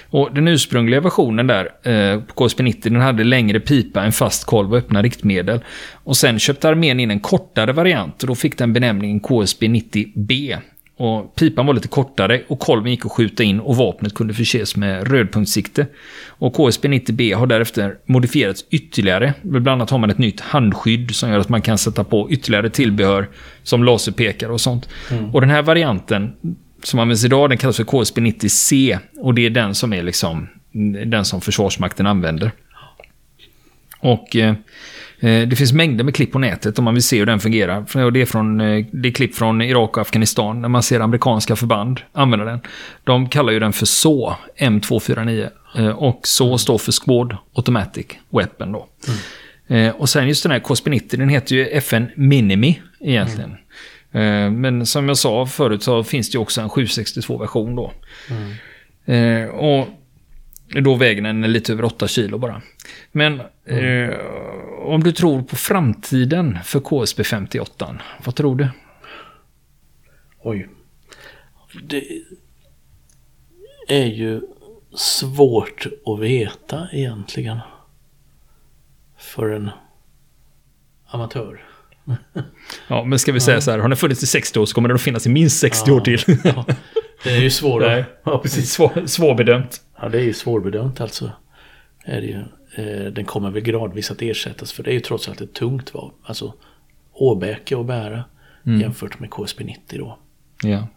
Och 0.09 0.33
den 0.33 0.47
ursprungliga 0.47 1.01
versionen 1.01 1.47
där 1.47 1.65
eh, 1.65 2.19
på 2.21 2.33
KSP-90 2.33 2.79
den 2.83 3.01
hade 3.01 3.23
längre 3.23 3.59
pipa, 3.59 4.03
en 4.03 4.11
fast 4.11 4.45
kolv 4.45 4.71
och 4.71 4.77
öppna 4.77 5.01
riktmedel. 5.01 5.59
Och 5.93 6.17
sen 6.17 6.39
köpte 6.39 6.69
armén 6.69 6.99
in 6.99 7.11
en 7.11 7.19
kortare 7.19 7.73
variant 7.73 8.21
och 8.23 8.27
då 8.27 8.35
fick 8.35 8.57
den 8.57 8.73
benämningen 8.73 9.21
KSP-90B. 9.21 10.57
Och 10.97 11.35
pipan 11.35 11.65
var 11.65 11.73
lite 11.73 11.87
kortare 11.87 12.41
och 12.47 12.59
kolven 12.59 12.91
gick 12.91 13.05
att 13.05 13.11
skjuta 13.11 13.43
in 13.43 13.59
och 13.59 13.75
vapnet 13.75 14.13
kunde 14.13 14.33
förses 14.33 14.75
med 14.75 15.11
rödpunktssikte. 15.11 15.87
Och 16.27 16.53
KSP 16.53 16.87
90B 16.87 17.35
har 17.35 17.47
därefter 17.47 17.97
modifierats 18.05 18.65
ytterligare. 18.69 19.33
Bland 19.41 19.67
annat 19.67 19.89
har 19.89 19.97
man 19.97 20.09
ett 20.09 20.17
nytt 20.17 20.39
handskydd 20.39 21.15
som 21.15 21.29
gör 21.29 21.39
att 21.39 21.49
man 21.49 21.61
kan 21.61 21.77
sätta 21.77 22.03
på 22.03 22.31
ytterligare 22.31 22.69
tillbehör 22.69 23.29
som 23.63 23.83
laserpekare 23.83 24.51
och 24.51 24.61
sånt. 24.61 24.89
Mm. 25.11 25.35
Och 25.35 25.41
den 25.41 25.49
här 25.49 25.61
varianten 25.61 26.33
som 26.83 26.99
används 26.99 27.25
idag 27.25 27.49
den 27.49 27.57
kallas 27.57 27.77
för 27.77 27.83
KSP 27.83 28.21
90C 28.21 28.99
och 29.19 29.33
det 29.33 29.45
är 29.45 29.49
den 29.49 29.75
som 29.75 29.93
är 29.93 30.03
liksom 30.03 30.47
den 31.05 31.25
som 31.25 31.41
Försvarsmakten 31.41 32.07
använder. 32.07 32.51
Och 33.99 34.35
Eh, 34.35 34.53
det 35.19 35.57
finns 35.57 35.73
mängder 35.73 36.03
med 36.03 36.15
klipp 36.15 36.31
på 36.31 36.39
nätet 36.39 36.79
om 36.79 36.85
man 36.85 36.93
vill 36.93 37.03
se 37.03 37.19
hur 37.19 37.25
den 37.25 37.39
fungerar. 37.39 38.11
Det 38.11 38.21
är, 38.21 38.25
från, 38.25 38.61
eh, 38.61 38.85
det 38.91 39.09
är 39.09 39.11
klipp 39.11 39.35
från 39.35 39.61
Irak 39.61 39.97
och 39.97 40.01
Afghanistan 40.01 40.61
när 40.61 40.69
man 40.69 40.83
ser 40.83 40.99
amerikanska 40.99 41.55
förband 41.55 42.01
använda 42.13 42.45
den. 42.45 42.59
De 43.03 43.29
kallar 43.29 43.53
ju 43.53 43.59
den 43.59 43.73
för 43.73 43.85
SÅ, 43.85 44.35
M249. 44.59 45.49
Eh, 45.77 45.87
och 45.87 46.19
SÅ 46.23 46.57
står 46.57 46.77
för 46.77 46.91
Squad 46.91 47.37
Automatic 47.55 48.05
Weapon 48.29 48.71
då. 48.71 48.87
Mm. 49.69 49.95
Och 49.95 50.09
sen 50.09 50.27
just 50.27 50.43
den 50.43 50.51
här 50.51 50.59
KSP-90, 50.59 51.17
den 51.17 51.29
heter 51.29 51.55
ju 51.55 51.67
FN 51.67 52.07
Minimi 52.15 52.81
egentligen. 52.99 53.57
Mm. 54.11 54.61
Men 54.61 54.85
som 54.85 55.07
jag 55.07 55.17
sa 55.17 55.45
förut 55.45 55.83
så 55.83 56.03
finns 56.03 56.29
det 56.31 56.35
ju 56.35 56.41
också 56.41 56.61
en 56.61 56.69
762-version 56.69 57.75
då. 57.75 57.91
Mm. 58.29 59.49
Och 59.49 59.87
då 60.69 60.95
väger 60.95 61.21
den 61.21 61.41
lite 61.41 61.73
över 61.73 61.83
8 61.83 62.07
kilo 62.07 62.37
bara. 62.37 62.61
Men 63.11 63.41
mm. 63.65 64.09
eh, 64.09 64.17
om 64.79 65.03
du 65.03 65.11
tror 65.11 65.41
på 65.41 65.55
framtiden 65.55 66.57
för 66.63 66.79
KSB 66.79 67.23
58, 67.23 67.95
vad 68.25 68.35
tror 68.35 68.55
du? 68.55 68.67
Oj. 70.43 70.69
Det 71.83 72.03
är 73.87 74.05
ju 74.05 74.41
svårt 74.95 75.87
att 76.05 76.19
veta 76.19 76.87
egentligen. 76.91 77.59
För 79.17 79.49
en 79.49 79.69
amatör. 81.07 81.63
ja, 82.87 83.03
men 83.03 83.19
ska 83.19 83.31
vi 83.31 83.39
säga 83.39 83.61
så 83.61 83.71
här, 83.71 83.79
har 83.79 83.89
den 83.89 83.97
funnits 83.97 84.23
i 84.23 84.27
60 84.27 84.59
år 84.59 84.65
så 84.65 84.75
kommer 84.75 84.89
den 84.89 84.95
att 84.95 85.01
finnas 85.01 85.25
i 85.25 85.29
minst 85.29 85.59
60 85.59 85.83
ja, 85.87 85.93
år 85.93 86.01
till. 86.01 86.19
ja. 86.43 86.65
Det 87.23 87.29
är 87.29 87.41
ju 87.41 87.49
svårare. 87.49 88.05
Ja, 88.23 88.39
precis. 88.39 88.71
Svår, 88.71 89.05
svårbedömt. 89.05 89.81
Ja, 90.01 90.09
det 90.09 90.17
är 90.17 90.23
ju 90.23 90.33
svårbedömt 90.33 91.01
alltså. 91.01 91.31
Är 92.05 92.21
det 92.21 92.27
ju. 92.27 92.43
Eh, 92.75 93.11
den 93.11 93.25
kommer 93.25 93.51
väl 93.51 93.61
gradvis 93.61 94.11
att 94.11 94.21
ersättas 94.21 94.71
för 94.71 94.83
det 94.83 94.91
är 94.91 94.93
ju 94.93 94.99
trots 94.99 95.29
allt 95.29 95.41
ett 95.41 95.53
tungt 95.53 95.93
vapen. 95.93 96.17
Alltså 96.23 96.53
åbäke 97.13 97.79
att 97.79 97.85
bära 97.85 98.23
mm. 98.65 98.81
jämfört 98.81 99.19
med 99.19 99.29
KSP 99.29 99.63
90 99.63 99.99
då. 99.99 100.17
Ja. 100.63 100.87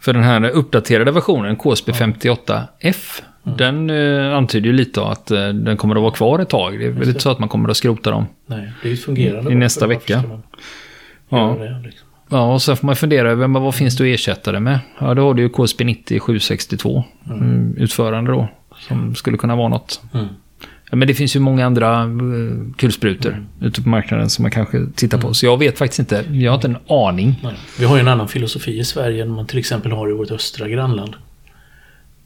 För 0.00 0.12
den 0.12 0.22
här 0.22 0.50
uppdaterade 0.50 1.12
versionen, 1.12 1.56
KSP 1.56 1.92
58F, 1.92 3.22
mm. 3.44 3.56
den 3.56 3.90
uh, 3.90 4.36
antyder 4.36 4.66
ju 4.66 4.72
lite 4.72 5.02
att 5.02 5.30
uh, 5.30 5.48
den 5.48 5.76
kommer 5.76 5.96
att 5.96 6.02
vara 6.02 6.12
kvar 6.12 6.38
ett 6.38 6.48
tag. 6.48 6.78
Det 6.78 6.86
är 6.86 6.90
väl 6.90 7.08
inte 7.08 7.20
så 7.20 7.30
att 7.30 7.38
man 7.38 7.48
kommer 7.48 7.68
att 7.68 7.76
skrota 7.76 8.10
dem. 8.10 8.26
Nej, 8.46 8.72
det 8.82 8.88
är 8.88 8.90
ju 8.90 8.96
fungerande. 8.96 9.50
I, 9.50 9.52
i 9.52 9.56
nästa 9.56 9.86
vecka. 9.86 10.22
Ja. 11.28 11.56
Det, 11.58 11.80
liksom. 11.86 12.08
Ja, 12.28 12.52
och 12.52 12.62
så 12.62 12.76
får 12.76 12.86
man 12.86 12.96
fundera 12.96 13.30
över 13.30 13.48
vad 13.48 13.74
finns 13.74 13.96
det 13.96 14.04
att 14.04 14.14
ersätta 14.20 14.52
det 14.52 14.60
med? 14.60 14.80
Ja, 14.98 15.14
då 15.14 15.22
har 15.22 15.34
du 15.34 15.42
ju 15.42 15.48
KSP 15.48 15.84
90 15.84 16.20
762 16.20 17.04
mm. 17.26 17.76
utförande 17.76 18.30
då. 18.32 18.48
Som 18.88 19.14
skulle 19.14 19.36
kunna 19.36 19.56
vara 19.56 19.68
något. 19.68 20.00
Mm. 20.14 20.26
men 20.92 21.08
det 21.08 21.14
finns 21.14 21.36
ju 21.36 21.40
många 21.40 21.66
andra 21.66 22.04
uh, 22.06 22.72
kulsprutor 22.76 23.32
mm. 23.32 23.46
ute 23.60 23.82
på 23.82 23.88
marknaden 23.88 24.30
som 24.30 24.42
man 24.42 24.50
kanske 24.50 24.86
tittar 24.94 25.18
på. 25.18 25.26
Mm. 25.26 25.34
Så 25.34 25.46
jag 25.46 25.58
vet 25.58 25.78
faktiskt 25.78 25.98
inte. 25.98 26.24
Jag 26.32 26.52
har 26.52 26.56
inte 26.56 26.68
en 26.68 26.76
aning. 26.88 27.40
Nej. 27.42 27.54
Vi 27.78 27.84
har 27.84 27.96
ju 27.96 28.00
en 28.00 28.08
annan 28.08 28.28
filosofi 28.28 28.78
i 28.78 28.84
Sverige 28.84 29.22
än 29.22 29.30
man 29.30 29.46
till 29.46 29.58
exempel 29.58 29.92
har 29.92 30.10
i 30.10 30.12
vårt 30.12 30.30
östra 30.30 30.68
grannland. 30.68 31.16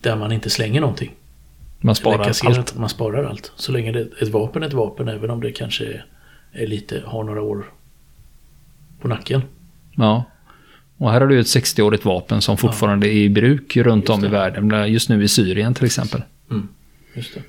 Där 0.01 0.17
man 0.17 0.33
inte 0.33 0.51
slänger 0.51 0.81
någonting. 0.81 1.11
Man 1.81 1.95
sparar 1.95 2.33
allt. 2.45 2.79
Man 2.79 2.89
sparar 2.89 3.25
allt. 3.25 3.53
Så 3.57 3.73
länge 3.73 3.93
det, 3.93 4.09
ett 4.21 4.29
vapen 4.29 4.63
är 4.63 4.67
ett 4.67 4.73
vapen, 4.73 5.09
även 5.09 5.31
om 5.31 5.41
det 5.41 5.53
kanske 5.53 5.85
är, 5.85 6.05
är 6.53 6.67
lite, 6.67 7.03
har 7.07 7.25
några 7.25 7.43
år 7.43 7.65
på 9.01 9.09
nacken. 9.09 9.43
Ja. 9.95 10.25
Och 10.97 11.13
här 11.13 11.21
har 11.21 11.29
du 11.29 11.41
ett 11.41 11.47
60-årigt 11.47 12.05
vapen 12.05 12.43
som 12.43 12.57
fortfarande 12.57 13.09
är 13.09 13.13
i 13.13 13.29
bruk 13.29 13.77
runt 13.77 14.09
om 14.09 14.25
i 14.25 14.29
världen. 14.29 14.93
Just 14.93 15.09
nu 15.09 15.25
i 15.25 15.29
Syrien 15.29 15.75
till 15.75 15.85
exempel. 15.85 16.23
Mm. 16.51 16.69
Just 17.15 17.35
det. 17.35 17.41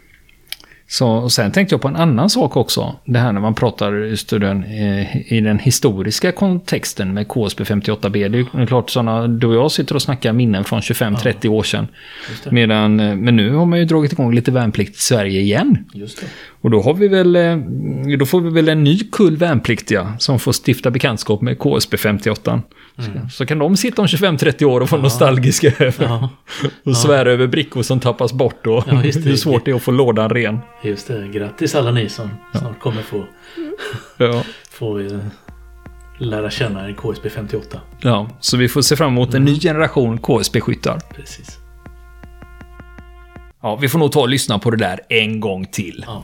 Så, 0.94 1.10
och 1.10 1.32
sen 1.32 1.52
tänkte 1.52 1.74
jag 1.74 1.82
på 1.82 1.88
en 1.88 1.96
annan 1.96 2.30
sak 2.30 2.58
också. 2.58 2.96
Det 3.06 3.20
här 3.20 3.32
när 3.32 3.42
man 3.42 3.54
pratar 3.54 4.06
i 4.06 4.40
den, 4.40 4.64
i 5.28 5.42
den 5.42 5.60
historiska 5.60 6.32
kontexten 6.32 7.14
med 7.14 7.28
KSB 7.28 7.64
58B. 7.64 8.30
Det 8.30 8.62
är 8.62 8.66
klart 8.66 8.90
sådana, 8.90 9.28
du 9.28 9.48
och 9.48 9.56
jag 9.56 9.72
sitter 9.72 9.96
och 9.96 10.02
snackar 10.02 10.34
minnen 10.34 10.64
från 10.64 10.80
25-30 10.80 11.36
ja. 11.42 11.50
år 11.50 11.64
sedan. 11.64 11.88
Medan, 12.52 12.96
men 12.96 13.36
nu 13.36 13.56
har 13.56 13.66
man 13.66 13.80
ju 13.80 13.86
dragit 13.86 14.12
igång 14.12 14.36
lite 14.36 14.52
värnplikt 14.52 14.96
i 14.96 15.00
Sverige 15.00 15.42
igen. 15.42 15.86
Och 16.62 16.70
då 16.72 16.82
har 16.82 16.94
vi 16.94 17.08
väl, 17.08 17.36
eh, 17.36 17.58
då 18.20 18.26
får 18.26 18.42
vi 18.42 18.50
väl 18.50 18.70
en 18.70 18.84
ny 18.84 19.00
kull 19.12 19.38
värnpliktiga 19.38 20.14
som 20.20 20.40
får 20.40 20.54
stifta 20.68 20.92
bekantskap 20.92 21.42
med 21.42 21.60
KSB 21.60 21.98
58. 21.98 22.62
Mm. 22.98 23.30
Så 23.30 23.46
kan 23.46 23.60
de 23.60 23.78
sitta 23.78 24.02
om 24.02 24.08
25-30 24.08 24.64
år 24.64 24.82
och 24.82 24.90
vara 24.92 25.00
ja. 25.00 25.04
nostalgiska 25.04 25.74
över. 25.80 26.06
Ja. 26.06 26.30
och 26.86 26.98
svära 26.98 27.32
över 27.32 27.48
brickor 27.48 27.82
som 27.82 28.00
tappas 28.00 28.34
bort 28.34 28.68
och 28.68 28.84
ja, 28.88 28.94
hur 28.96 29.36
svårt 29.36 29.66
det 29.66 29.72
är 29.72 29.76
att 29.76 29.82
få 29.82 29.92
lådan 29.92 30.30
ren. 30.30 30.60
Just 30.84 31.08
det, 31.08 31.28
grattis 31.34 31.76
alla 31.76 31.92
ni 31.92 32.10
som 32.10 32.30
snart 32.54 32.80
kommer 32.80 33.02
få, 33.02 33.26
få 34.70 35.20
lära 36.18 36.50
känna 36.50 36.86
en 36.86 36.96
KSB 36.96 37.30
58. 37.30 37.82
Ja, 38.02 38.30
så 38.40 38.58
vi 38.58 38.70
får 38.70 38.82
se 38.82 38.96
fram 38.96 39.12
emot 39.12 39.30
en 39.30 39.42
mm. 39.42 39.54
ny 39.54 39.60
generation 39.60 40.18
KSB-skyttar. 40.18 41.00
Precis. 41.16 41.60
Ja, 43.62 43.76
vi 43.76 43.90
får 43.90 44.00
nog 44.00 44.12
ta 44.12 44.20
och 44.20 44.30
lyssna 44.30 44.60
på 44.60 44.72
det 44.72 44.78
där 44.78 45.00
en 45.10 45.40
gång 45.40 45.66
till. 45.66 46.06
Ja. 46.08 46.24